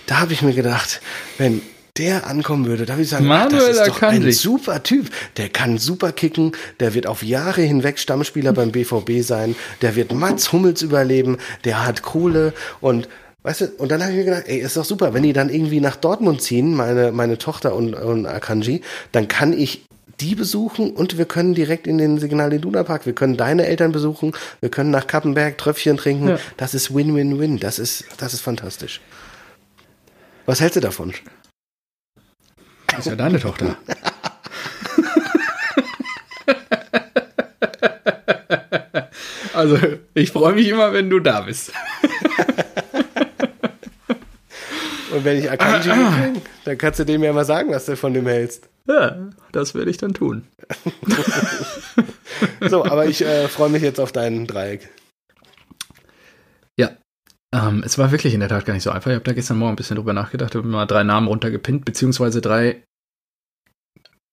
[0.07, 1.01] Da habe ich mir gedacht,
[1.39, 1.63] wenn
[1.97, 5.11] der ankommen würde, da würde ich sagen, Manuel ach, das ist doch ein super Typ.
[5.37, 10.13] Der kann super kicken, der wird auf Jahre hinweg Stammspieler beim BVB sein, der wird
[10.13, 13.09] Mats Hummels überleben, der hat Kohle und
[13.47, 15.51] Weißt du, und dann habe ich mir gedacht, ey, ist doch super, wenn die dann
[15.51, 18.81] irgendwie nach Dortmund ziehen, meine, meine Tochter und, und Akanji,
[19.13, 19.85] dann kann ich
[20.19, 23.93] die besuchen und wir können direkt in den Signal Iduna Park, wir können deine Eltern
[23.93, 26.29] besuchen, wir können nach Kappenberg Tröpfchen trinken.
[26.29, 26.39] Ja.
[26.57, 27.61] Das ist Win-Win-Win.
[27.61, 29.03] Das ist, das ist fantastisch.
[30.47, 31.13] Was hältst du davon?
[32.99, 33.77] Ist ja deine Tochter.
[39.55, 39.79] also,
[40.15, 41.73] ich freue mich immer, wenn du da bist.
[45.15, 48.13] Und wenn ich Akanji kriege, dann kannst du dem ja mal sagen, was du von
[48.15, 48.69] dem hältst.
[48.87, 49.17] Ja,
[49.53, 50.45] das werde ich dann tun.
[52.69, 54.91] so, aber ich äh, freue mich jetzt auf deinen Dreieck.
[57.55, 59.11] Ähm, es war wirklich in der Tat gar nicht so einfach.
[59.11, 62.41] Ich habe da gestern Morgen ein bisschen drüber nachgedacht, habe mal drei Namen runtergepinnt, beziehungsweise
[62.41, 62.83] drei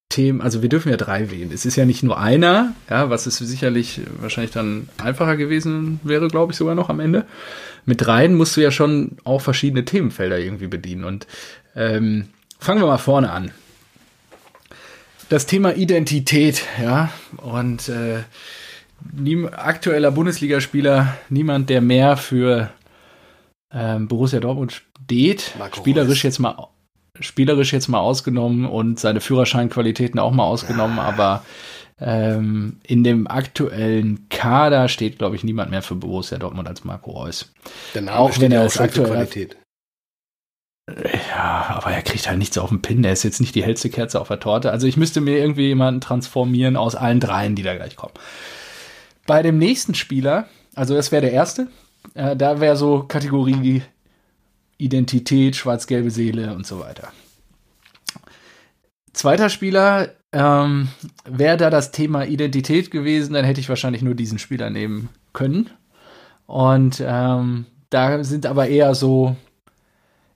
[0.09, 0.41] Themen.
[0.41, 1.51] Also wir dürfen ja drei wählen.
[1.53, 6.29] Es ist ja nicht nur einer, ja, was es sicherlich wahrscheinlich dann einfacher gewesen wäre,
[6.29, 7.27] glaube ich sogar noch am Ende.
[7.85, 11.03] Mit dreien musst du ja schon auch verschiedene Themenfelder irgendwie bedienen.
[11.03, 11.27] Und
[11.75, 13.51] ähm, fangen wir mal vorne an.
[15.29, 18.23] Das Thema Identität, ja, und äh,
[19.51, 22.71] aktueller Bundesligaspieler, niemand, der mehr für
[23.73, 26.23] ähm, Borussia Dortmund steht, Marco spielerisch Reus.
[26.23, 26.67] jetzt mal
[27.19, 31.03] spielerisch jetzt mal ausgenommen und seine Führerscheinqualitäten auch mal ausgenommen, ja.
[31.03, 31.43] aber
[31.99, 37.11] ähm, in dem aktuellen Kader steht, glaube ich, niemand mehr für Borussia Dortmund als Marco
[37.11, 37.51] Reus.
[37.93, 39.57] Der Name auch wenn er als aktuell Qualität.
[41.29, 43.03] Ja, aber er kriegt halt nichts auf den Pin.
[43.03, 44.71] Er ist jetzt nicht die hellste Kerze auf der Torte.
[44.71, 48.13] Also ich müsste mir irgendwie jemanden transformieren aus allen dreien, die da gleich kommen.
[49.27, 51.67] Bei dem nächsten Spieler, also das wäre der erste,
[52.13, 53.83] äh, da wäre so Kategorie
[54.77, 57.11] Identität, schwarz-gelbe Seele und so weiter.
[59.13, 60.87] Zweiter Spieler, ähm,
[61.25, 65.69] wäre da das Thema Identität gewesen, dann hätte ich wahrscheinlich nur diesen Spieler nehmen können.
[66.47, 69.35] Und ähm, da sind aber eher so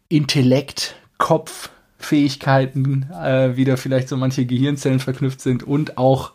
[0.09, 6.33] Intellekt, Kopf, Fähigkeiten, äh, wieder vielleicht so manche Gehirnzellen verknüpft sind und auch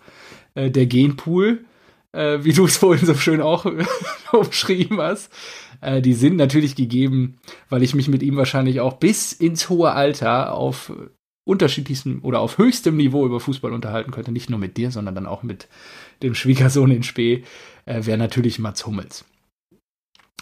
[0.54, 1.64] äh, der Genpool
[2.12, 3.66] äh, wie du es vorhin so schön auch
[4.32, 5.32] umschrieben hast.
[5.80, 7.38] Äh, die sind natürlich gegeben,
[7.68, 10.92] weil ich mich mit ihm wahrscheinlich auch bis ins hohe Alter auf
[11.44, 14.32] unterschiedlichstem oder auf höchstem Niveau über Fußball unterhalten könnte.
[14.32, 15.68] Nicht nur mit dir, sondern dann auch mit
[16.22, 17.44] dem Schwiegersohn in Spee,
[17.86, 19.24] äh, wäre natürlich Mats Hummels.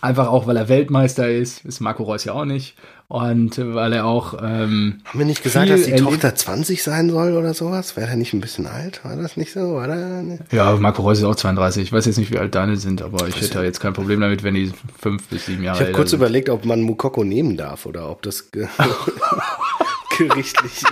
[0.01, 2.77] Einfach auch, weil er Weltmeister ist, ist Marco Reus ja auch nicht.
[3.09, 4.35] Und weil er auch.
[4.35, 7.97] Ähm, Haben wir nicht gesagt, dass die Tochter 20 sein soll oder sowas?
[7.97, 9.03] Wäre er nicht ein bisschen alt?
[9.03, 9.77] War das nicht so?
[9.77, 9.87] War
[10.23, 10.53] nicht?
[10.53, 11.85] Ja, Marco Reus ist auch 32.
[11.85, 14.43] Ich weiß jetzt nicht, wie alt deine sind, aber ich hätte jetzt kein Problem damit,
[14.43, 15.85] wenn die fünf bis sieben Jahre alt sind.
[15.87, 16.19] Ich habe kurz sind.
[16.19, 18.51] überlegt, ob man Mukoko nehmen darf oder ob das
[20.19, 20.83] gerichtlich.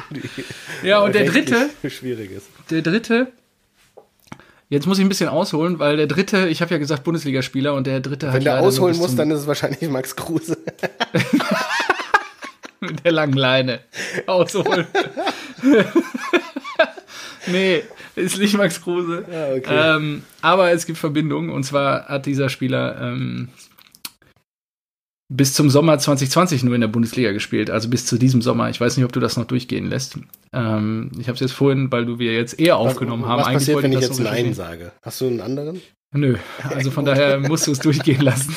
[0.83, 1.69] ja, und der dritte.
[1.87, 2.47] Schwierig ist.
[2.71, 3.29] Der dritte
[4.69, 7.87] Jetzt muss ich ein bisschen ausholen, weil der dritte, ich habe ja gesagt Bundesligaspieler und
[7.87, 8.35] der dritte Wenn hat.
[8.39, 10.59] Wenn der ausholen muss, dann ist es wahrscheinlich Max Kruse.
[12.87, 13.81] Mit der langen Leine.
[14.27, 14.87] Ausholen.
[17.47, 17.83] nee,
[18.15, 19.25] ist nicht Max Kruse.
[19.31, 19.97] Ja, okay.
[19.97, 23.49] ähm, aber es gibt Verbindungen und zwar hat dieser Spieler ähm,
[25.29, 28.71] bis zum Sommer 2020 nur in der Bundesliga gespielt, also bis zu diesem Sommer.
[28.71, 30.19] Ich weiß nicht, ob du das noch durchgehen lässt.
[30.53, 33.41] Ähm, ich habe es jetzt vorhin, weil du wir jetzt eher aufgenommen was, haben.
[33.41, 34.93] Was passiert, wenn ich jetzt Nein sage?
[35.03, 35.81] Hast du einen anderen?
[36.13, 38.55] Nö, also von daher musst du es durchgehen lassen.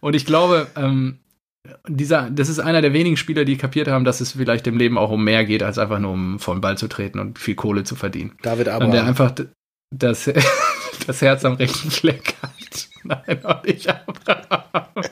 [0.00, 1.18] Und ich glaube, ähm,
[1.88, 4.98] dieser, das ist einer der wenigen Spieler, die kapiert haben, dass es vielleicht im Leben
[4.98, 7.54] auch um mehr geht, als einfach nur um vor den Ball zu treten und viel
[7.54, 8.32] Kohle zu verdienen.
[8.42, 8.84] David aber.
[8.84, 9.32] Und der einfach
[9.94, 10.30] das,
[11.06, 12.88] das Herz am rechten Fleck hat.
[13.04, 14.84] Nein, auch nicht Abraham.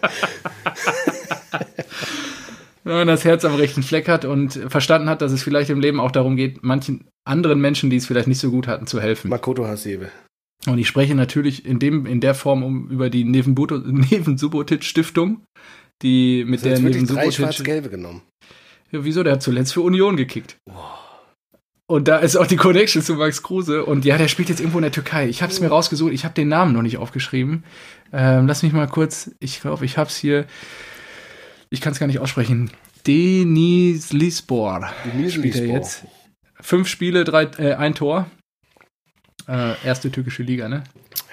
[2.85, 5.79] Wenn man das Herz am rechten Fleck hat und verstanden hat, dass es vielleicht im
[5.79, 9.01] Leben auch darum geht, manchen anderen Menschen, die es vielleicht nicht so gut hatten, zu
[9.01, 9.29] helfen.
[9.31, 10.11] Makoto Hasebe.
[10.67, 14.83] Und ich spreche natürlich in, dem, in der Form um, über die Neven, Neven Subotic
[14.85, 15.43] Stiftung,
[16.03, 17.35] die mit der Neven Subotic.
[17.35, 18.23] schwarz-gelbe genommen.
[18.91, 19.23] Ja, wieso?
[19.23, 20.57] Der hat zuletzt für Union gekickt.
[20.67, 20.99] Wow.
[21.93, 23.85] Und da ist auch die Connection zu Max Kruse.
[23.85, 25.29] Und ja, der spielt jetzt irgendwo in der Türkei.
[25.29, 26.13] Ich habe es mir rausgesucht.
[26.13, 27.65] Ich habe den Namen noch nicht aufgeschrieben.
[28.13, 29.31] Ähm, lass mich mal kurz.
[29.41, 30.47] Ich glaube, ich habe es hier.
[31.71, 32.71] Ich kann es gar nicht aussprechen.
[33.07, 36.07] Denis Lispor Denis spielt er jetzt.
[36.61, 38.31] Fünf Spiele, drei, äh, ein Tor.
[39.49, 40.85] Äh, erste türkische Liga, ne?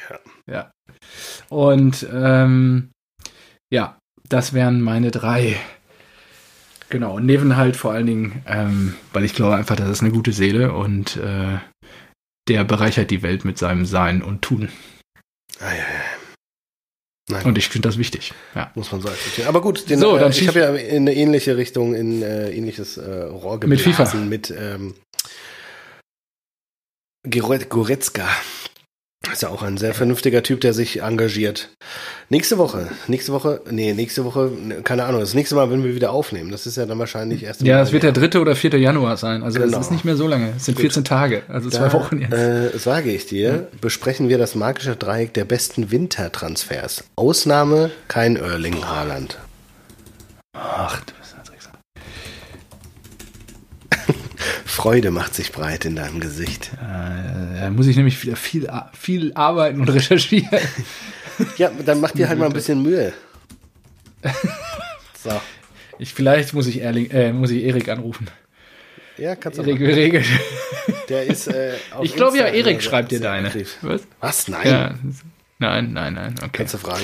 [0.09, 0.19] Ja.
[0.53, 0.71] Ja.
[1.49, 2.89] Und ähm,
[3.71, 3.98] ja,
[4.29, 5.57] das wären meine drei.
[6.89, 10.11] Genau, und Neven halt vor allen Dingen, ähm, weil ich glaube einfach, das ist eine
[10.11, 11.59] gute Seele und äh,
[12.47, 14.69] der bereichert die Welt mit seinem Sein und Tun.
[15.59, 16.19] Ah, ja, ja.
[17.31, 17.45] Nein.
[17.45, 18.33] Und ich finde das wichtig.
[18.55, 18.71] Ja.
[18.73, 19.47] Muss man so akzeptieren.
[19.47, 22.97] Aber gut, den, so, äh, ich habe ja in eine ähnliche Richtung, in äh, ähnliches
[22.97, 24.55] äh, Rohr geblasen, mit FIFA.
[24.55, 24.95] Mit ähm,
[27.69, 28.27] Goretzka.
[29.31, 31.69] Ist ja auch ein sehr vernünftiger Typ, der sich engagiert.
[32.29, 34.49] Nächste Woche, nächste Woche, nee, nächste Woche,
[34.85, 36.51] keine Ahnung, das nächste Mal, wenn wir wieder aufnehmen.
[36.51, 37.61] Das ist ja dann wahrscheinlich erst.
[37.61, 39.43] Ja, es wird der dritte oder vierte Januar sein.
[39.43, 39.77] Also genau.
[39.77, 40.53] das ist nicht mehr so lange.
[40.55, 40.83] Es sind Gut.
[40.83, 42.33] 14 Tage, also zwei Wochen jetzt.
[42.33, 43.61] Äh, sage ich dir, ja.
[43.81, 47.03] besprechen wir das magische Dreieck der besten Wintertransfers.
[47.17, 49.37] Ausnahme kein Erling Haaland.
[50.53, 51.13] Ach, du
[54.79, 56.71] Freude macht sich breit in deinem Gesicht.
[56.75, 60.57] Äh, da muss ich nämlich wieder viel, viel arbeiten und recherchieren.
[61.57, 63.11] ja, dann mach dir halt mal ein bisschen Mühe.
[65.21, 65.31] So.
[65.97, 68.27] Ich, vielleicht muss ich, Erling, äh, muss ich Erik anrufen.
[69.17, 70.25] Ja, kannst du Erik regelt.
[71.09, 71.47] Der ist.
[71.47, 73.51] Äh, ich glaube ja, Erik schreibt dir deine.
[73.81, 74.03] Was?
[74.21, 74.47] Was?
[74.47, 74.65] Nein.
[74.65, 74.95] Ja.
[75.57, 76.35] Nein, nein, nein.
[76.37, 76.49] Okay.
[76.53, 77.03] Kannst du fragen.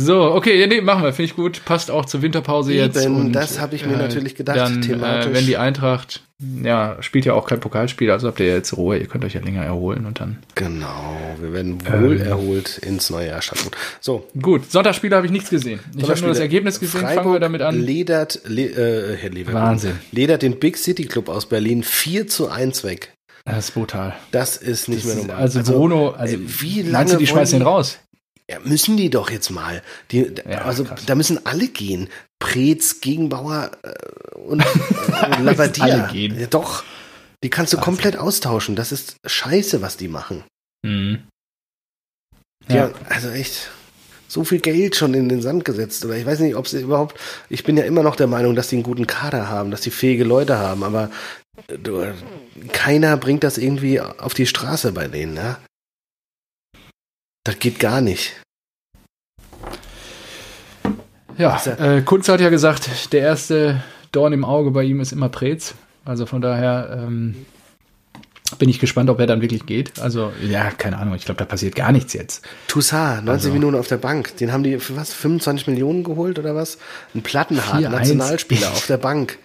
[0.00, 1.64] So, okay, nee, machen wir, finde ich gut.
[1.64, 3.04] Passt auch zur Winterpause Eben, jetzt.
[3.04, 6.22] Und, das habe ich mir äh, natürlich gedacht, dann, Äh, wenn die Eintracht,
[6.62, 9.40] ja, spielt ja auch kein Pokalspiel, also habt ihr jetzt Ruhe, ihr könnt euch ja
[9.40, 10.38] länger erholen und dann.
[10.54, 13.72] Genau, wir werden wohl ähm, erholt ins neue Jahr starten.
[14.00, 14.28] So.
[14.40, 15.80] Gut, Sonntagsspiele habe ich nichts gesehen.
[15.96, 17.80] Ich habe nur das Ergebnis gesehen, Freiburg fangen wir damit an.
[17.80, 19.98] Ledert, le, äh, Herr Lever, Wahnsinn.
[20.12, 23.14] Ledert den Big City Club aus Berlin 4 zu 1 weg.
[23.44, 24.14] Das ist brutal.
[24.30, 25.42] Das ist nicht das mehr normal.
[25.42, 27.98] Also, also Bruno, also wie lange meinst du, die schmeißen den raus?
[28.50, 29.82] Ja, müssen die doch jetzt mal.
[30.10, 31.04] Die, ja, also krass.
[31.06, 32.08] da müssen alle gehen.
[32.38, 35.84] Preetz, Gegenbauer äh, und äh, Labadia.
[36.04, 36.38] alle gehen.
[36.38, 36.82] Ja, doch.
[37.44, 37.84] Die kannst du Wahnsinn.
[37.84, 38.74] komplett austauschen.
[38.74, 40.44] Das ist scheiße, was die machen.
[40.82, 41.24] Mhm.
[42.68, 42.74] Ja.
[42.76, 43.70] ja, also echt
[44.28, 46.04] so viel Geld schon in den Sand gesetzt.
[46.04, 47.18] Oder ich weiß nicht, ob sie überhaupt.
[47.48, 49.90] Ich bin ja immer noch der Meinung, dass sie einen guten Kader haben, dass sie
[49.90, 51.10] fähige Leute haben, aber
[51.66, 52.14] du,
[52.72, 55.56] keiner bringt das irgendwie auf die Straße bei denen, ne?
[57.44, 58.34] Das geht gar nicht.
[61.38, 63.82] Ja, äh, Kunz hat ja gesagt, der erste
[64.12, 65.74] Dorn im Auge bei ihm ist immer Prez.
[66.04, 67.46] Also von daher ähm,
[68.58, 70.00] bin ich gespannt, ob er dann wirklich geht.
[70.00, 72.44] Also, ja, keine Ahnung, ich glaube, da passiert gar nichts jetzt.
[72.66, 74.36] Toussaint, 90 also, Minuten auf der Bank.
[74.38, 76.78] Den haben die für was, 25 Millionen geholt oder was?
[77.14, 79.38] Ein Plattenhart, Nationalspieler auf der Bank.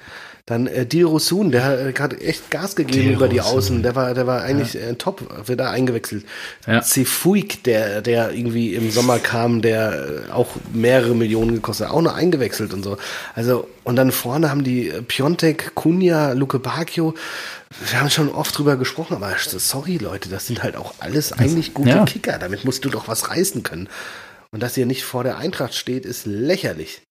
[0.45, 3.81] Dann äh, Dil Rosun, der äh, hat echt Gas gegeben Dil über die Außen.
[3.81, 4.81] Der war, der war eigentlich ja.
[4.81, 6.25] äh, top, wird da eingewechselt.
[6.67, 6.81] Ja.
[6.81, 12.13] Cefuig, der, der irgendwie im Sommer kam, der äh, auch mehrere Millionen gekostet, auch noch
[12.13, 12.97] eingewechselt und so.
[13.35, 17.13] Also, und dann vorne haben die äh, Piontek, Kunja, Luke Bacchio.
[17.89, 21.73] Wir haben schon oft drüber gesprochen, aber sorry Leute, das sind halt auch alles eigentlich
[21.73, 22.05] gute ja.
[22.05, 22.37] Kicker.
[22.37, 23.87] Damit musst du doch was reißen können.
[24.51, 27.01] Und dass ihr nicht vor der Eintracht steht, ist lächerlich.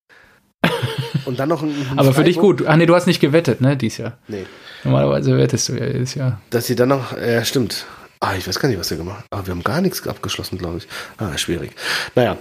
[1.25, 2.65] Und dann noch ein, Aber für dich gut.
[2.67, 4.19] Ach nee, du hast nicht gewettet, ne, dieses Jahr.
[4.29, 4.45] Nee.
[4.85, 6.41] Normalerweise wettest du ja jedes Jahr.
[6.51, 7.87] Dass sie dann noch, ja, stimmt.
[8.21, 9.43] Ah, ich weiß gar nicht, was wir gemacht haben.
[9.43, 10.89] Ah, wir haben gar nichts abgeschlossen, glaube ich.
[11.19, 11.73] Ah, schwierig.
[12.15, 12.37] Naja.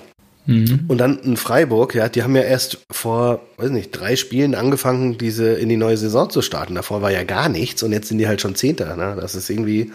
[0.45, 0.85] Mhm.
[0.87, 5.17] Und dann in Freiburg, ja, die haben ja erst vor, weiß nicht, drei Spielen angefangen,
[5.17, 6.75] diese in die neue Saison zu starten.
[6.75, 8.95] Davor war ja gar nichts und jetzt sind die halt schon Zehnter.
[8.95, 9.17] Ne?
[9.19, 9.91] Das ist irgendwie.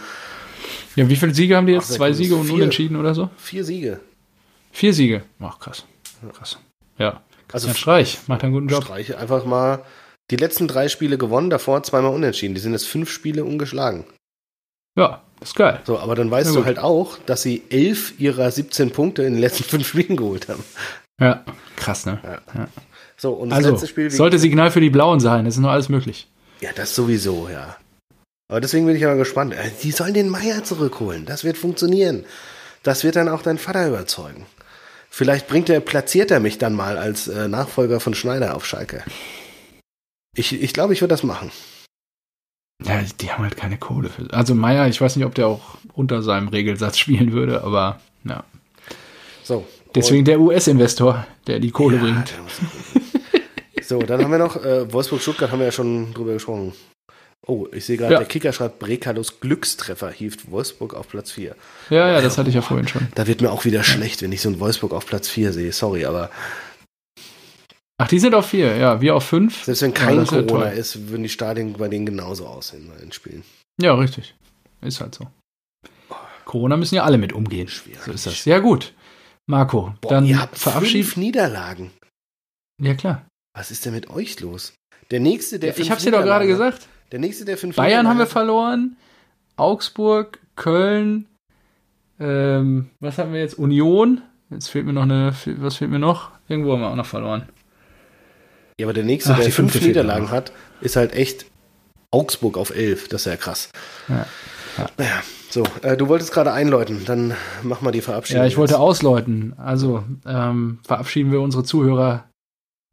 [0.94, 1.90] Ja, wie viele Siege haben die jetzt?
[1.90, 3.28] Ach, Zwei Siege und unentschieden oder so?
[3.36, 4.00] Vier Siege.
[4.72, 5.22] Vier Siege.
[5.40, 5.84] Ach, krass.
[6.32, 6.58] Krass.
[6.98, 7.22] Ja.
[7.56, 8.84] Also Streich macht einen guten Job.
[8.84, 9.82] Streich einfach mal
[10.30, 12.54] die letzten drei Spiele gewonnen, davor zweimal unentschieden.
[12.54, 14.04] Die sind jetzt fünf Spiele ungeschlagen.
[14.98, 15.80] Ja, ist geil.
[15.84, 19.40] So, aber dann weißt du halt auch, dass sie elf ihrer 17 Punkte in den
[19.40, 20.62] letzten fünf Spielen geholt haben.
[21.18, 21.46] Ja,
[21.76, 22.20] krass, ne?
[22.22, 22.40] Ja.
[22.54, 22.68] ja.
[23.16, 24.10] So, und das also, letzte Spiel.
[24.10, 26.28] Sollte Signal für die Blauen sein, das ist nur alles möglich.
[26.60, 27.78] Ja, das sowieso, ja.
[28.48, 29.54] Aber deswegen bin ich aber gespannt.
[29.54, 31.24] Äh, die sollen den Meier zurückholen.
[31.24, 32.26] Das wird funktionieren.
[32.82, 34.44] Das wird dann auch dein Vater überzeugen.
[35.16, 39.02] Vielleicht bringt er, platziert er mich dann mal als äh, Nachfolger von Schneider auf Schalke.
[40.36, 41.50] Ich glaube, ich, glaub, ich würde das machen.
[42.84, 44.30] Ja, die haben halt keine Kohle für.
[44.34, 48.44] Also Meier, ich weiß nicht, ob der auch unter seinem Regelsatz spielen würde, aber ja.
[49.42, 49.66] So.
[49.94, 52.34] Deswegen der US-Investor, der die Kohle ja, bringt.
[53.80, 56.74] so, dann haben wir noch äh, Wolfsburg-Stuttgart, haben wir ja schon drüber gesprochen.
[57.48, 58.18] Oh, ich sehe gerade, ja.
[58.18, 61.54] der Kicker schreibt, Brekalos Glückstreffer hieft Wolfsburg auf Platz 4.
[61.90, 63.06] Ja, ja, das hatte ich ja vorhin schon.
[63.14, 65.72] Da wird mir auch wieder schlecht, wenn ich so ein Wolfsburg auf Platz 4 sehe.
[65.72, 66.30] Sorry, aber.
[67.98, 69.64] Ach, die sind auf 4, ja, wir auf 5.
[69.64, 73.12] Selbst wenn kein ja, Corona ist, würden die Stadien bei denen genauso aussehen bei den
[73.12, 73.44] Spielen.
[73.80, 74.34] Ja, richtig.
[74.82, 75.28] Ist halt so.
[76.44, 77.68] Corona müssen ja alle mit umgehen.
[77.68, 78.02] Schwierig.
[78.02, 78.44] So ist das.
[78.44, 78.92] Ja, gut.
[79.48, 81.92] Marco, Boah, dann ihr habt fünf Niederlagen.
[82.82, 83.26] Ja, klar.
[83.54, 84.74] Was ist denn mit euch los?
[85.12, 86.88] Der nächste, der ja, Ich hab's dir doch gerade gesagt.
[87.12, 88.96] Der nächste, der fünf Bayern haben wir verloren.
[89.56, 91.26] Augsburg, Köln,
[92.18, 93.58] ähm, was haben wir jetzt?
[93.58, 94.22] Union.
[94.50, 96.30] Jetzt fehlt mir noch eine, was fehlt mir noch?
[96.48, 97.48] Irgendwo haben wir auch noch verloren.
[98.78, 101.46] Ja, aber der nächste, Ach, der fünf Niederlagen hat, ist halt echt
[102.10, 103.08] Augsburg auf elf.
[103.08, 103.70] Das ist ja krass.
[104.08, 104.26] Ja.
[104.78, 104.86] ja.
[104.98, 108.42] Naja, so, äh, du wolltest gerade einläuten, dann mach mal die Verabschiedung.
[108.42, 109.54] Ja, ich wollte ausläuten.
[109.56, 112.28] Also ähm, verabschieden wir unsere Zuhörer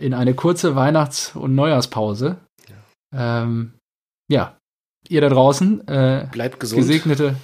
[0.01, 2.38] in eine kurze Weihnachts- und Neujahrspause.
[3.14, 3.43] Ja.
[3.43, 3.74] Ähm,
[4.28, 4.57] ja,
[5.07, 6.82] ihr da draußen, äh, bleibt gesund.
[6.82, 7.36] Gesegnete,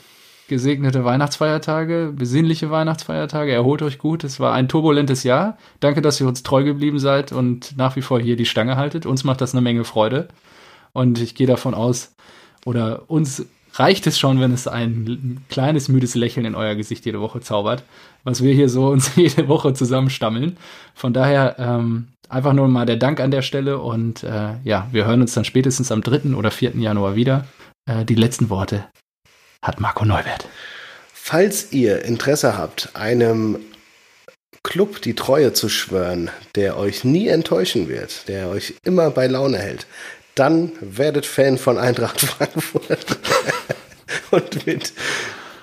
[0.48, 3.52] gesegnete Weihnachtsfeiertage, besinnliche Weihnachtsfeiertage.
[3.52, 4.24] Erholt euch gut.
[4.24, 5.58] Es war ein turbulentes Jahr.
[5.80, 9.06] Danke, dass ihr uns treu geblieben seid und nach wie vor hier die Stange haltet.
[9.06, 10.28] Uns macht das eine Menge Freude.
[10.92, 12.16] Und ich gehe davon aus,
[12.66, 17.22] oder uns reicht es schon, wenn es ein kleines müdes Lächeln in euer Gesicht jede
[17.22, 17.84] Woche zaubert,
[18.24, 20.58] was wir hier so uns jede Woche zusammenstammeln.
[20.94, 25.06] Von daher ähm, einfach nur mal der Dank an der Stelle und äh, ja, wir
[25.06, 26.36] hören uns dann spätestens am 3.
[26.36, 26.76] oder 4.
[26.78, 27.46] Januar wieder.
[27.86, 28.88] Äh, die letzten Worte
[29.62, 30.48] hat Marco Neuwert.
[31.14, 33.60] Falls ihr Interesse habt, einem
[34.64, 39.58] Club die Treue zu schwören, der euch nie enttäuschen wird, der euch immer bei Laune
[39.58, 39.88] hält,
[40.40, 43.20] dann werdet Fan von Eintracht Frankfurt.
[44.32, 44.94] Und mit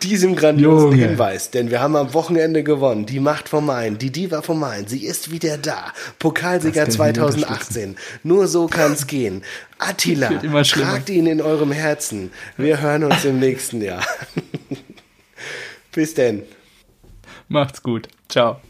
[0.03, 1.09] diesem grandiosen Junge.
[1.09, 3.07] Hinweis, denn wir haben am Wochenende gewonnen.
[3.07, 5.93] Die Macht vom Main, die Diva vom Main, sie ist wieder da.
[6.18, 7.97] Pokalsieger 2018.
[8.22, 9.43] Nur so kann's gehen.
[9.79, 10.29] Attila,
[10.62, 12.31] tragt ihn in eurem Herzen.
[12.57, 14.05] Wir hören uns im nächsten Jahr.
[15.93, 16.43] Bis denn.
[17.49, 18.09] Macht's gut.
[18.29, 18.61] Ciao.